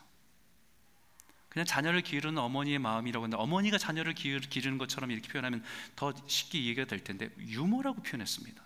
그냥 1.50 1.66
자녀를 1.66 2.02
기르는 2.02 2.38
어머니의 2.38 2.78
마음이라고 2.80 3.24
하는데 3.24 3.42
어머니가 3.42 3.78
자녀를 3.78 4.14
기르는 4.14 4.78
것처럼 4.78 5.12
이렇게 5.12 5.28
표현하면 5.30 5.64
더 5.96 6.14
쉽게 6.28 6.60
이해가 6.60 6.86
될 6.86 7.04
텐데 7.04 7.30
유모라고 7.40 8.04
표현했습니다. 8.04 8.64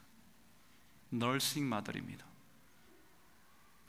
널싱 1.10 1.68
마더입니다. 1.68 2.26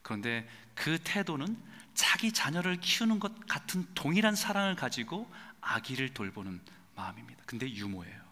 그런데 0.02 0.48
그 0.74 0.98
태도는 1.02 1.57
자기 1.94 2.33
자녀를 2.33 2.80
키우는 2.80 3.18
것 3.18 3.46
같은 3.46 3.87
동일한 3.94 4.37
사랑을 4.37 4.76
가지고 4.76 5.30
아기를 5.61 6.14
돌보는 6.14 6.61
마음입니다. 6.94 7.42
근데 7.46 7.68
유모예요. 7.68 8.22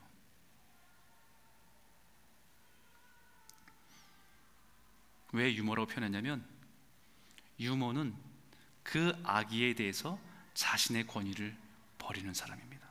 왜 5.32 5.54
유모라고 5.54 5.88
표현했냐면 5.88 6.44
유모는 7.58 8.14
그 8.82 9.18
아기에 9.24 9.74
대해서 9.74 10.20
자신의 10.54 11.06
권위를 11.06 11.56
버리는 11.98 12.32
사람입니다. 12.32 12.82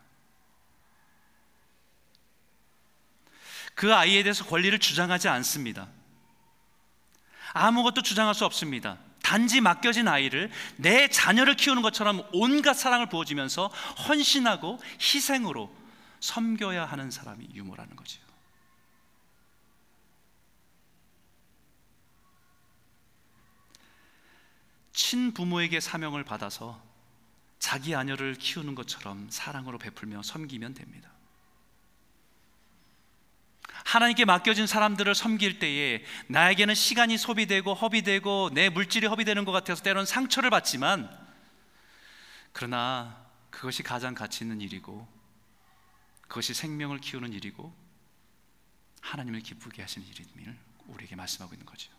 그 3.75 3.93
아이에 3.93 4.23
대해서 4.23 4.45
권리를 4.45 4.77
주장하지 4.79 5.27
않습니다. 5.29 5.87
아무것도 7.53 8.01
주장할 8.01 8.35
수 8.35 8.45
없습니다. 8.45 8.97
단지 9.23 9.61
맡겨진 9.61 10.07
아이를 10.07 10.51
내 10.77 11.07
자녀를 11.07 11.55
키우는 11.55 11.81
것처럼 11.81 12.27
온갖 12.33 12.73
사랑을 12.73 13.07
부어주면서 13.07 13.67
헌신하고 14.07 14.79
희생으로 14.99 15.73
섬겨야 16.19 16.85
하는 16.85 17.11
사람이 17.11 17.49
유모라는 17.53 17.95
거죠. 17.95 18.21
친부모에게 24.93 25.79
사명을 25.79 26.23
받아서 26.23 26.81
자기 27.61 27.93
아녀를 27.93 28.33
키우는 28.33 28.73
것처럼 28.73 29.29
사랑으로 29.29 29.77
베풀며 29.77 30.23
섬기면 30.23 30.73
됩니다. 30.73 31.11
하나님께 33.85 34.25
맡겨진 34.25 34.65
사람들을 34.65 35.13
섬길 35.13 35.59
때에 35.59 36.03
나에게는 36.27 36.73
시간이 36.73 37.19
소비되고 37.19 37.75
허비되고 37.75 38.49
내 38.53 38.69
물질이 38.69 39.05
허비되는 39.05 39.45
것 39.45 39.51
같아서 39.51 39.83
때로는 39.83 40.07
상처를 40.07 40.49
받지만 40.49 41.07
그러나 42.51 43.23
그것이 43.51 43.83
가장 43.83 44.15
가치 44.15 44.43
있는 44.43 44.59
일이고 44.59 45.07
그것이 46.23 46.55
생명을 46.55 46.99
키우는 46.99 47.31
일이고 47.31 47.71
하나님을 49.01 49.41
기쁘게 49.41 49.83
하시는 49.83 50.07
일임을 50.07 50.57
우리에게 50.87 51.15
말씀하고 51.15 51.53
있는 51.53 51.67
거죠. 51.67 51.91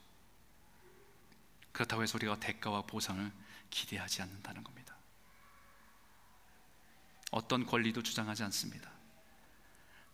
그렇다고 1.70 2.02
해서 2.02 2.18
우리가 2.18 2.40
대가와 2.40 2.82
보상을 2.82 3.30
기대하지 3.70 4.22
않는다는 4.22 4.64
겁니다. 4.64 4.91
어떤 7.32 7.66
권리도 7.66 8.02
주장하지 8.04 8.44
않습니다. 8.44 8.92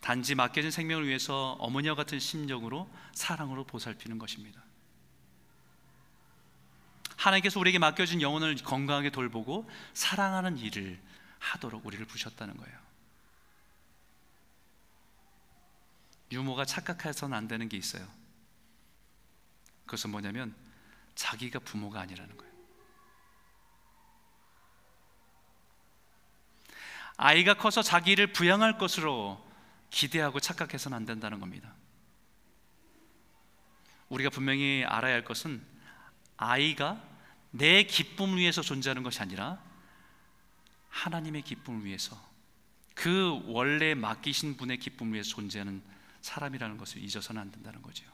단지 0.00 0.34
맡겨진 0.34 0.70
생명을 0.70 1.06
위해서 1.06 1.52
어머니와 1.58 1.94
같은 1.94 2.18
심정으로 2.18 2.88
사랑으로 3.12 3.64
보살피는 3.64 4.18
것입니다. 4.18 4.62
하나님께서 7.16 7.58
우리에게 7.58 7.80
맡겨진 7.80 8.22
영혼을 8.22 8.54
건강하게 8.54 9.10
돌보고 9.10 9.68
사랑하는 9.92 10.56
일을 10.56 11.00
하도록 11.40 11.84
우리를 11.84 12.06
부셨다는 12.06 12.56
거예요. 12.56 12.78
유모가 16.30 16.64
착각해서는 16.64 17.36
안 17.36 17.48
되는 17.48 17.68
게 17.68 17.76
있어요. 17.76 18.06
그것은 19.86 20.10
뭐냐면 20.10 20.54
자기가 21.16 21.58
부모가 21.58 22.00
아니라는 22.00 22.36
거예요. 22.36 22.47
아이가 27.18 27.54
커서 27.54 27.82
자기를 27.82 28.32
부양할 28.32 28.78
것으로 28.78 29.44
기대하고 29.90 30.38
착각해서는 30.38 30.96
안 30.96 31.04
된다는 31.04 31.40
겁니다. 31.40 31.74
우리가 34.08 34.30
분명히 34.30 34.84
알아야 34.86 35.14
할 35.14 35.24
것은 35.24 35.62
아이가 36.36 37.02
내 37.50 37.82
기쁨을 37.82 38.38
위해서 38.38 38.62
존재하는 38.62 39.02
것이 39.02 39.20
아니라 39.20 39.60
하나님의 40.90 41.42
기쁨을 41.42 41.84
위해서 41.84 42.16
그 42.94 43.42
원래 43.46 43.94
맡기신 43.94 44.56
분의 44.56 44.78
기쁨을 44.78 45.14
위해서 45.14 45.30
존재하는 45.30 45.82
사람이라는 46.20 46.78
것을 46.78 47.02
잊어서는 47.02 47.42
안 47.42 47.50
된다는 47.50 47.82
거죠. 47.82 48.04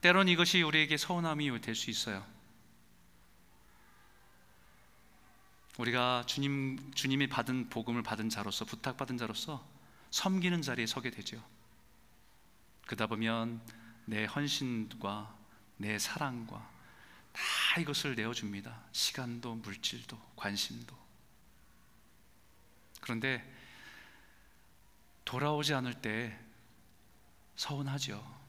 때론 0.00 0.28
이것이 0.28 0.62
우리에게 0.62 0.96
서운함이 0.96 1.60
될 1.60 1.74
수 1.74 1.90
있어요. 1.90 2.33
우리가 5.78 6.24
주님 6.26 6.92
주님이 6.94 7.28
받은 7.28 7.68
복음을 7.68 8.02
받은 8.02 8.28
자로서 8.28 8.64
부탁받은 8.64 9.18
자로서 9.18 9.64
섬기는 10.10 10.62
자리에 10.62 10.86
서게 10.86 11.10
되죠. 11.10 11.42
그러다 12.86 13.06
보면 13.06 13.60
내 14.04 14.24
헌신과 14.24 15.36
내 15.78 15.98
사랑과 15.98 16.70
다 17.32 17.80
이것을 17.80 18.14
내어줍니다. 18.14 18.84
시간도 18.92 19.56
물질도 19.56 20.16
관심도. 20.36 20.96
그런데 23.00 23.44
돌아오지 25.24 25.74
않을 25.74 26.00
때 26.00 26.38
서운하죠. 27.56 28.43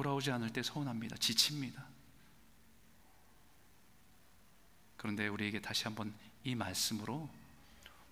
돌아오지 0.00 0.30
않을 0.30 0.50
때 0.50 0.62
서운합니다. 0.62 1.18
지칩니다. 1.18 1.84
그런데 4.96 5.28
우리에게 5.28 5.60
다시 5.60 5.84
한번 5.84 6.14
이 6.42 6.54
말씀으로 6.54 7.28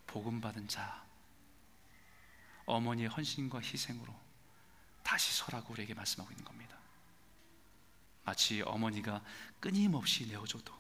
복음 0.07 0.39
받은 0.43 0.69
자, 0.69 1.03
어머니의 2.67 3.09
헌신과 3.09 3.61
희생으로 3.61 4.15
다시 5.03 5.35
서라고 5.35 5.73
우리에게 5.73 5.95
말씀하고 5.95 6.31
있는 6.31 6.45
겁니다. 6.45 6.77
마치 8.23 8.61
어머니가 8.61 9.25
끊임없이 9.59 10.27
내어줘도 10.27 10.75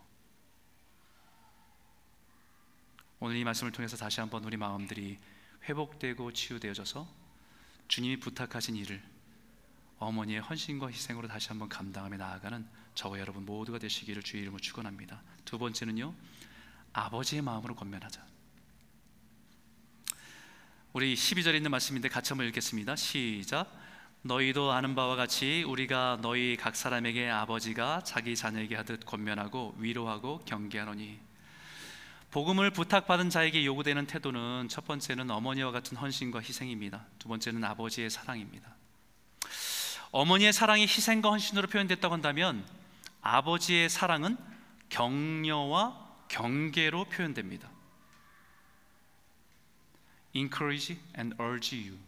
오늘 3.19 3.37
이 3.37 3.45
말씀을 3.45 3.73
통해서 3.73 3.97
다시 3.97 4.21
한번 4.21 4.45
우리 4.45 4.59
마음들이 4.59 5.19
회복되고 5.65 6.35
치유되어져서 6.35 7.09
주님이 7.89 8.21
부탁하신 8.21 8.77
일을 8.77 9.18
어머니의 9.99 10.41
헌신과 10.41 10.89
희생으로 10.89 11.29
다시 11.29 11.49
한번 11.49 11.69
감당하며 11.69 12.17
나아가는 12.17 12.67
저와 12.95 13.19
여러분 13.19 13.45
모두가 13.45 13.79
되시기를 13.79 14.23
주의 14.23 14.43
이름으로 14.43 14.61
축원합니다. 14.61 15.23
두 15.45 15.59
번째는요. 15.59 16.15
아버지의 16.93 17.43
마음으로 17.43 17.75
권면하자. 17.75 18.25
우리 20.93 21.15
12절에 21.15 21.57
있는 21.57 21.71
말씀인데 21.71 22.09
같이 22.09 22.33
한번 22.33 22.47
읽겠습니다. 22.49 22.97
시작. 22.97 23.71
너희도 24.23 24.73
아는 24.73 24.95
바와 24.95 25.17
같이 25.17 25.63
우리가 25.67 26.19
너희 26.23 26.57
각 26.57 26.75
사람에게 26.75 27.29
아버지가 27.31 28.03
자기 28.05 28.35
자녀에게 28.35 28.75
하듯 28.75 29.07
권면하고 29.07 29.77
위로하고 29.79 30.41
경계하노니 30.45 31.21
복음을 32.31 32.71
부탁받은 32.71 33.31
자에게 33.31 33.65
요구되는 33.65 34.07
태도는 34.07 34.69
첫 34.69 34.85
번째는 34.87 35.31
어머니와 35.31 35.71
같은 35.71 35.97
헌신과 35.97 36.41
희생입니다. 36.41 37.07
두 37.19 37.29
번째는 37.29 37.65
아버지의 37.65 38.11
사랑입니다. 38.11 38.75
어머니의 40.11 40.53
사랑이 40.53 40.83
희생과 40.83 41.31
헌신으로 41.31 41.69
표현됐다고 41.69 42.15
한다면 42.15 42.65
아버지의 43.21 43.89
사랑은 43.89 44.37
격려와 44.89 46.09
경계로 46.29 47.05
표현됩니다. 47.07 47.69
encourage 50.35 50.99
and 51.17 51.35
urge 51.41 51.79
you. 51.79 51.99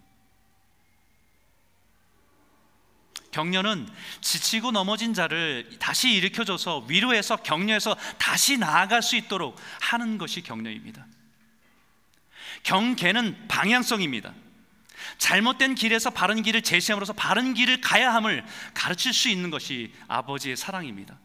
격려는 3.31 3.89
지치고 4.21 4.73
넘어진 4.73 5.15
자를 5.15 5.69
다시 5.79 6.13
일으켜줘서 6.13 6.85
위로해서 6.89 7.37
격려해서 7.37 7.95
다시 8.19 8.59
나아갈 8.59 9.03
수 9.03 9.17
있도록 9.17 9.57
하는 9.81 10.19
것이 10.19 10.43
격려입니다. 10.43 11.07
경계는 12.65 13.47
방향성입니다. 13.49 14.35
잘못된 15.19 15.75
길에서 15.75 16.11
바른 16.11 16.43
길을 16.43 16.63
제시함으로써 16.63 17.13
바른 17.13 17.55
길을 17.55 17.81
가야 17.81 18.13
함을 18.15 18.45
가르칠 18.75 19.13
수 19.13 19.29
있는 19.29 19.51
것이 19.51 19.93
아버지의 20.09 20.57
사랑입니다. 20.57 21.19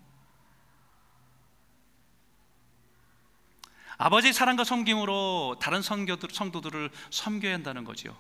아버지의 3.98 4.34
사랑과 4.34 4.64
섬김으로 4.64 5.58
다른 5.62 5.82
성도들을 5.82 6.90
섬겨야 7.12 7.54
한다는 7.54 7.86
거지요. 7.86 8.16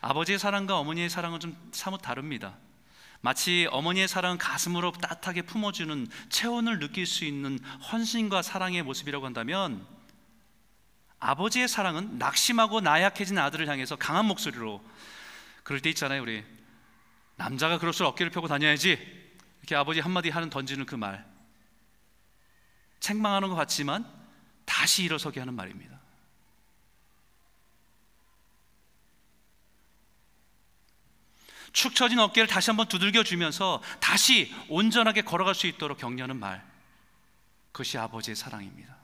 아버지의 0.00 0.38
사랑과 0.38 0.78
어머니의 0.78 1.08
사랑은 1.08 1.40
좀 1.40 1.70
사뭇 1.72 2.02
다릅니다. 2.02 2.56
마치 3.20 3.66
어머니의 3.70 4.06
사랑은 4.06 4.36
가슴으로 4.36 4.92
따뜻하게 4.92 5.42
품어주는 5.42 6.08
체온을 6.28 6.78
느낄 6.78 7.06
수 7.06 7.24
있는 7.24 7.58
헌신과 7.90 8.42
사랑의 8.42 8.82
모습이라고 8.82 9.24
한다면 9.24 9.86
아버지의 11.24 11.68
사랑은 11.68 12.18
낙심하고 12.18 12.82
나약해진 12.82 13.38
아들을 13.38 13.66
향해서 13.66 13.96
강한 13.96 14.26
목소리로 14.26 14.84
그럴 15.62 15.80
때 15.80 15.88
있잖아요 15.88 16.20
우리. 16.20 16.44
남자가 17.36 17.78
그럴수록 17.78 18.12
어깨를 18.12 18.30
펴고 18.30 18.46
다녀야지. 18.46 18.98
이렇게 19.60 19.74
아버지 19.74 20.00
한마디 20.00 20.28
하는 20.28 20.50
던지는 20.50 20.84
그 20.84 20.94
말. 20.94 21.24
책망하는 23.00 23.48
것 23.48 23.54
같지만 23.54 24.06
다시 24.66 25.02
일어서게 25.02 25.40
하는 25.40 25.54
말입니다. 25.54 25.98
축 31.72 31.94
처진 31.94 32.18
어깨를 32.18 32.46
다시 32.46 32.68
한번 32.68 32.86
두들겨 32.86 33.24
주면서 33.24 33.82
다시 33.98 34.54
온전하게 34.68 35.22
걸어갈 35.22 35.54
수 35.54 35.66
있도록 35.66 35.96
격려하는 35.96 36.36
말. 36.38 36.62
그것이 37.72 37.96
아버지의 37.96 38.36
사랑입니다 38.36 39.03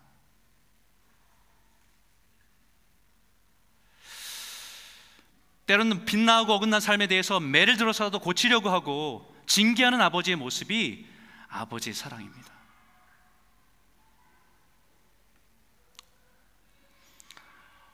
때로는 5.71 6.05
빛나고 6.05 6.53
어긋난 6.53 6.81
삶에 6.81 7.07
대해서 7.07 7.39
매를 7.39 7.77
들어서라도 7.77 8.18
고치려고 8.18 8.71
하고 8.71 9.33
징계하는 9.47 10.01
아버지의 10.01 10.37
모습이 10.37 11.07
아버지의 11.49 11.95
사랑입니다. 11.95 12.51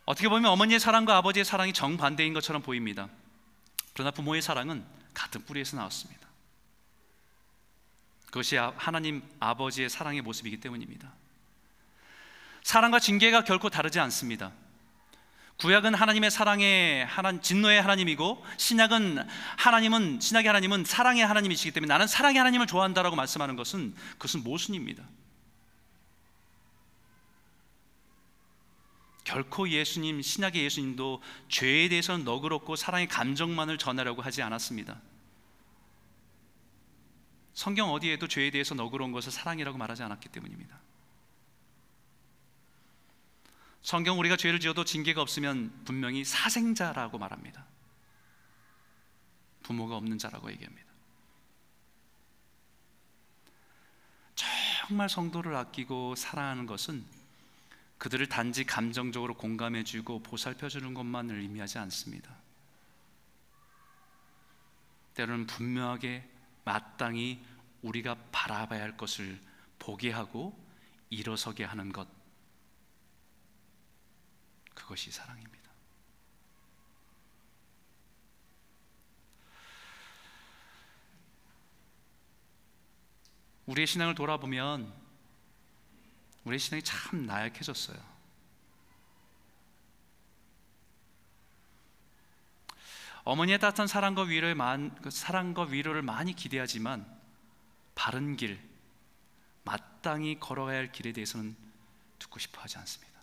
어떻게 0.07 0.27
보면 0.31 0.51
어머니의 0.51 0.81
사랑과 0.81 1.19
아버지의 1.19 1.45
사랑이 1.45 1.75
정반대인 1.75 2.33
것처럼 2.33 2.63
보입니다. 2.63 3.11
그러나 3.93 4.11
부모의 4.11 4.41
사랑은 4.41 4.83
같은 5.13 5.45
뿌리에서 5.45 5.77
나왔습니다. 5.77 6.27
그것이 8.27 8.57
하나님 8.57 9.23
아버지의 9.39 9.91
사랑의 9.91 10.23
모습이기 10.23 10.61
때문입니다. 10.61 11.13
사랑과 12.63 13.01
징계가 13.01 13.45
결코 13.45 13.69
다르지 13.69 14.01
않습니다. 14.01 14.53
구약은 15.59 15.95
하나님의 15.95 16.31
사랑의 16.31 17.07
하나 17.07 17.41
진노의 17.41 17.81
하나님이고 17.81 18.45
신약은 18.59 19.27
하나님은 19.57 20.21
신약의 20.21 20.49
하나님은 20.49 20.85
사랑의 20.85 21.27
하나님이시기 21.27 21.71
때문에 21.71 21.89
나는 21.89 22.07
사랑의 22.07 22.39
하나님을 22.39 22.67
좋아한다라고 22.67 23.17
말씀하는 23.17 23.57
것은 23.57 23.95
그것은 24.13 24.43
모순입니다. 24.43 25.03
결코 29.25 29.69
예수님 29.69 30.23
신약의 30.23 30.63
예수님도 30.63 31.23
죄에 31.49 31.89
대해서는 31.89 32.25
너그럽고 32.25 32.77
사랑의 32.77 33.09
감정만을 33.09 33.79
전하려고 33.79 34.23
하지 34.23 34.43
않았습니다. 34.43 35.01
성경 37.55 37.91
어디에도 37.93 38.29
죄에 38.29 38.51
대해서 38.51 38.75
너그러운 38.75 39.11
것을 39.11 39.33
사랑이라고 39.33 39.79
말하지 39.79 40.03
않았기 40.03 40.29
때문입니다. 40.29 40.79
성경 43.87 44.19
우리가 44.19 44.37
죄를 44.37 44.59
지어도 44.59 44.85
징계가 44.85 45.23
없으면 45.23 45.85
분명히 45.85 46.25
사생자라고 46.25 47.19
말합니다. 47.19 47.65
부모가 49.63 49.97
없는 49.97 50.19
자라고 50.19 50.51
얘기합니다. 50.51 50.85
정말 54.35 55.09
성도를 55.09 55.55
아끼고 55.55 56.17
사랑하는 56.17 56.67
것은 56.67 57.05
그들을 57.99 58.29
단지 58.29 58.65
감정적으로 58.65 59.35
공감해주고 59.35 60.25
보살펴주는 60.25 60.93
것만을 60.93 61.39
의미하지 61.39 61.79
않습니다. 61.79 62.35
때로는 65.15 65.47
분명하게 65.47 66.29
마땅히 66.65 67.41
우리가 67.83 68.17
바라봐야 68.33 68.83
할 68.83 68.97
것을 68.97 69.41
보게 69.79 70.11
하고 70.11 70.61
일어서게 71.09 71.63
하는 71.63 71.93
것 71.93 72.16
그것이 74.87 75.11
사랑입니다. 75.11 75.67
우리의 83.67 83.85
신앙을 83.89 84.15
돌아보면 84.15 84.95
우리의 86.45 86.61
신앙이 86.61 86.83
참 86.85 87.27
나약해졌어요. 87.27 87.99
어머니의 93.25 93.59
따뜻한 93.59 93.89
사랑과 93.89 94.23
위로를 94.23 94.55
만, 94.55 94.95
그 95.03 95.11
사랑과 95.11 95.65
위로를 95.65 96.03
많이 96.03 96.33
기대하지만 96.33 97.05
바른 97.97 98.37
길, 98.37 98.61
마땅히 99.65 100.39
걸어가야 100.39 100.77
할 100.77 100.93
길에 100.93 101.11
대해서는 101.11 101.57
듣고 102.21 102.39
싶어 102.39 102.61
하지 102.61 102.79
않습니다. 102.79 103.16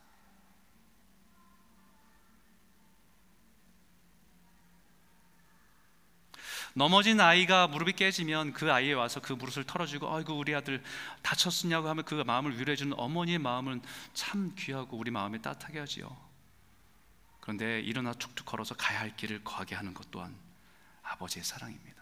넘어진 6.75 7.21
아이가 7.21 7.67
무릎이 7.67 7.93
깨지면 7.93 8.53
그 8.53 8.71
아이에 8.71 8.93
와서 8.93 9.19
그 9.19 9.33
무릎을 9.33 9.63
털어주고 9.63 10.13
아이고 10.13 10.35
우리 10.35 10.55
아들 10.55 10.83
다쳤으냐고 11.21 11.87
하면 11.89 12.03
그 12.03 12.15
마음을 12.15 12.59
위로해 12.59 12.75
주는 12.75 12.97
어머니의 12.97 13.37
마음은 13.37 13.81
참 14.13 14.53
귀하고 14.57 14.97
우리 14.97 15.11
마음에 15.11 15.39
따뜻하게 15.39 15.79
하지요. 15.79 16.15
그런데 17.39 17.79
일어나 17.81 18.13
툭툭 18.13 18.45
걸어서 18.45 18.73
가야 18.73 19.01
할 19.01 19.15
길을 19.15 19.43
거하게 19.43 19.75
하는 19.75 19.93
것 19.93 20.09
또한 20.09 20.35
아버지의 21.03 21.43
사랑입니다. 21.43 22.01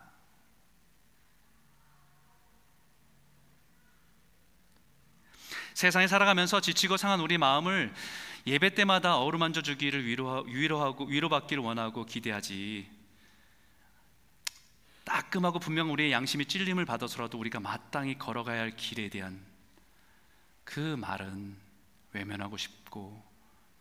세상에 5.74 6.07
살아가면서 6.07 6.61
지치고 6.61 6.95
상한 6.95 7.19
우리 7.19 7.38
마음을 7.38 7.93
예배 8.47 8.76
때마다 8.76 9.17
어루만져 9.17 9.61
주기를 9.61 10.05
위로하고 10.05 11.05
위로받기를 11.05 11.61
원하고 11.61 12.05
기대하지 12.05 13.01
따끔하고 15.04 15.60
분명 15.60 15.91
우리의 15.91 16.12
양심이 16.12 16.45
찔림을 16.45 16.86
받아서라도 16.86 17.39
우리가 17.39 17.60
마땅히 17.60 18.18
걸어가야 18.18 18.62
할 18.62 18.76
길에 18.76 19.10
대한 19.10 19.43
그 20.64 20.95
말은 20.95 21.58
외면하고 22.14 22.58
싶고 22.58 23.24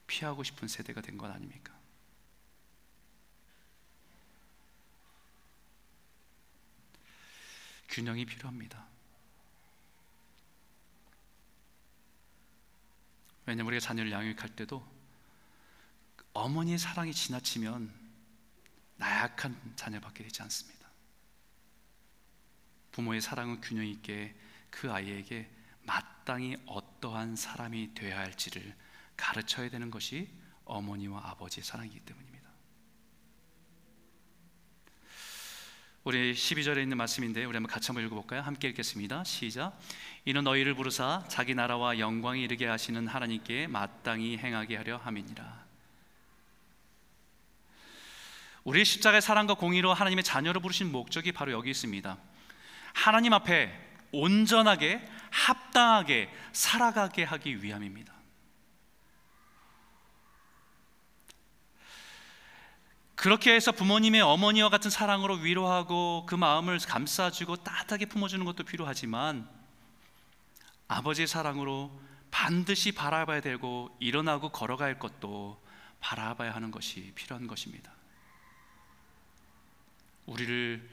피하고 0.07 0.43
싶은 0.43 0.69
세대가 0.69 1.01
된건 1.01 1.31
아닙니까? 1.31 1.73
균형이 7.89 8.25
필요합니다. 8.25 8.87
왜냐하면 13.47 13.67
우리가 13.73 13.81
자녀를 13.81 14.13
양육할 14.13 14.55
때도 14.55 14.87
어머니의 16.33 16.79
사랑이 16.79 17.13
지나치면 17.13 17.93
나약한 18.97 19.73
자녀밖에 19.75 20.23
되지 20.23 20.43
않습니다. 20.43 20.80
부모의 23.01 23.21
사랑은 23.23 23.61
균형 23.63 23.87
있게 23.87 24.35
그 24.69 24.93
아이에게 24.93 25.49
마땅히 25.85 26.57
어떠한 26.67 27.35
사람이 27.35 27.95
되어야 27.95 28.19
할지를 28.19 28.75
가르쳐야 29.17 29.71
되는 29.71 29.91
것이 29.91 30.29
어머니와 30.65 31.31
아버지의 31.31 31.65
사랑이기 31.65 32.01
때문입니다. 32.01 32.41
우리 36.05 36.35
12절에 36.35 36.83
있는 36.83 36.97
말씀인데 36.97 37.45
우리 37.45 37.57
한번 37.57 37.71
같이 37.71 37.89
한번 37.89 38.05
읽어볼까요? 38.05 38.43
함께 38.43 38.69
읽겠습니다. 38.69 39.25
시작. 39.25 39.79
이는 40.25 40.45
너희를 40.45 40.75
부르사 40.75 41.25
자기 41.29 41.55
나라와 41.55 41.99
영광이 41.99 42.43
이르게 42.43 42.67
하시는 42.67 43.07
하나님께 43.07 43.67
마땅히 43.67 44.37
행하게 44.39 44.77
하려 44.77 44.99
함이니라. 44.99 45.65
우리 48.65 48.85
십자가의 48.85 49.23
사랑과 49.23 49.55
공의로 49.55 49.93
하나님의 49.95 50.23
자녀로 50.23 50.61
부르신 50.61 50.93
목적이 50.93 51.33
바로 51.33 51.53
여기 51.53 51.71
있습니다. 51.71 52.30
하나님 52.95 53.33
앞에 53.33 53.73
온전하게 54.13 55.07
합당하게 55.31 56.31
살아가게 56.53 57.25
하기 57.25 57.63
위함입니다. 57.63 58.13
그렇게 63.15 63.55
해서 63.55 63.71
부모님의 63.71 64.23
어머니와 64.23 64.71
같은 64.71 64.91
사랑으로 64.91 65.35
위로하고 65.35 66.25
그 66.27 66.35
마음을 66.35 66.79
감싸주고 66.79 67.57
따뜻하게 67.57 68.07
품어주는 68.07 68.45
것도 68.47 68.65
필요하지만 68.65 69.47
아버지의 70.89 71.29
사랑으로 71.29 72.01
반드시 72.31 72.93
바라봐야 72.93 73.43
되고 73.43 73.95
일어나고 74.01 74.49
걸어갈 74.49 74.99
것도 74.99 75.63
바라봐야 76.01 76.55
하는 76.55 76.71
것이 76.71 77.13
필요한 77.15 77.47
것입니다. 77.47 77.93
우리를 80.25 80.89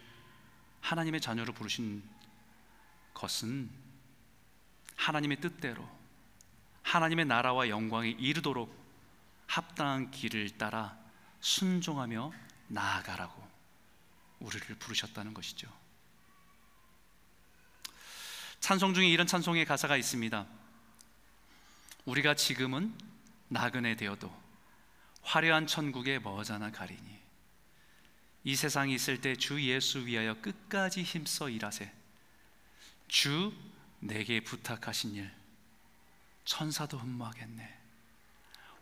하나님의 0.88 1.20
자녀로 1.20 1.52
부르신 1.52 2.02
것은 3.14 3.70
하나님의 4.96 5.42
뜻대로 5.42 5.86
하나님의 6.84 7.26
나라와 7.26 7.68
영광에 7.68 8.12
이르도록 8.12 8.74
합당한 9.48 10.12
길을 10.12 10.58
따라 10.58 10.98
순종하며 11.42 12.32
나아가라고 12.70 13.46
우리를 14.40 14.76
부르셨다는 14.78 15.34
것이죠. 15.34 15.68
찬송 18.62 18.94
중에 18.94 19.10
이런 19.10 19.28
찬송의 19.28 19.66
가사가 19.66 19.98
있습니다. 19.98 20.48
우리가 22.06 22.36
지금은 22.36 22.98
나그네 23.50 23.98
되어도 23.98 24.34
화려한 25.22 25.68
천국에 25.68 26.20
머자나 26.20 26.72
가리니 26.72 27.17
이 28.48 28.56
세상에 28.56 28.94
있을 28.94 29.20
때 29.20 29.36
주 29.36 29.62
예수 29.62 30.06
위하여 30.06 30.34
끝까지 30.40 31.04
힘써 31.04 31.50
일하세. 31.50 31.92
주 33.10 33.54
내게 34.00 34.40
부탁하신 34.42 35.16
일 35.16 35.30
천사도 36.46 36.98
흠모하겠네. 36.98 37.78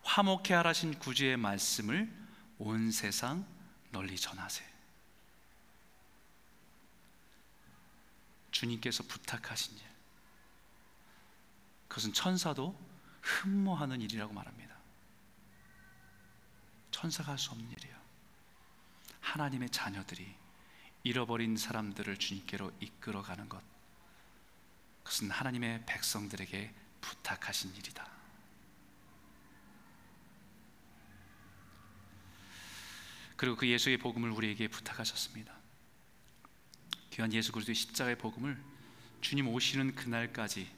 화목해 0.03 0.53
하라신 0.53 0.99
구주의 0.99 1.35
말씀을 1.35 2.13
온 2.59 2.91
세상 2.91 3.43
널리 3.89 4.15
전하세. 4.17 4.63
주님께서 8.51 9.01
부탁하신 9.05 9.79
일. 9.79 9.83
그것은 11.87 12.13
천사도 12.13 12.79
흠모하는 13.23 13.99
일이라고 13.99 14.31
말합니다. 14.31 14.75
천사가 16.91 17.31
할 17.31 17.39
수 17.39 17.49
없는 17.49 17.71
일이에요. 17.71 17.94
하나님의 19.25 19.69
자녀들이 19.71 20.35
잃어버린 21.03 21.57
사람들을 21.57 22.17
주님께로 22.17 22.71
이끌어가는 22.79 23.49
것 23.49 23.61
그것은 25.03 25.29
하나님의 25.31 25.83
백성들에게 25.85 26.73
부탁하신 27.01 27.75
일이다. 27.75 28.09
그리고 33.35 33.55
그 33.55 33.67
예수의 33.67 33.97
복음을 33.97 34.29
우리에게 34.31 34.67
부탁하셨습니다. 34.67 35.53
귀한 37.11 37.33
예수 37.33 37.51
그리스도의 37.51 37.75
십자가의 37.75 38.17
복음을 38.17 38.61
주님 39.21 39.47
오시는 39.47 39.95
그날까지 39.95 40.71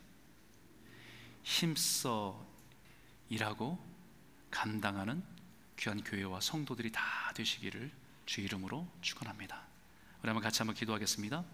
힘써 1.43 2.45
일하고 3.29 3.77
감당하는 4.49 5.23
귀한 5.77 6.03
교회와 6.03 6.41
성도들이 6.41 6.91
다 6.91 7.31
되시기를 7.35 8.06
주 8.27 8.41
이름으로 8.41 8.85
축원합니다. 9.01 9.63
우리 10.21 10.27
한번 10.27 10.43
같이 10.43 10.59
한번 10.59 10.75
기도하겠습니다. 10.75 11.45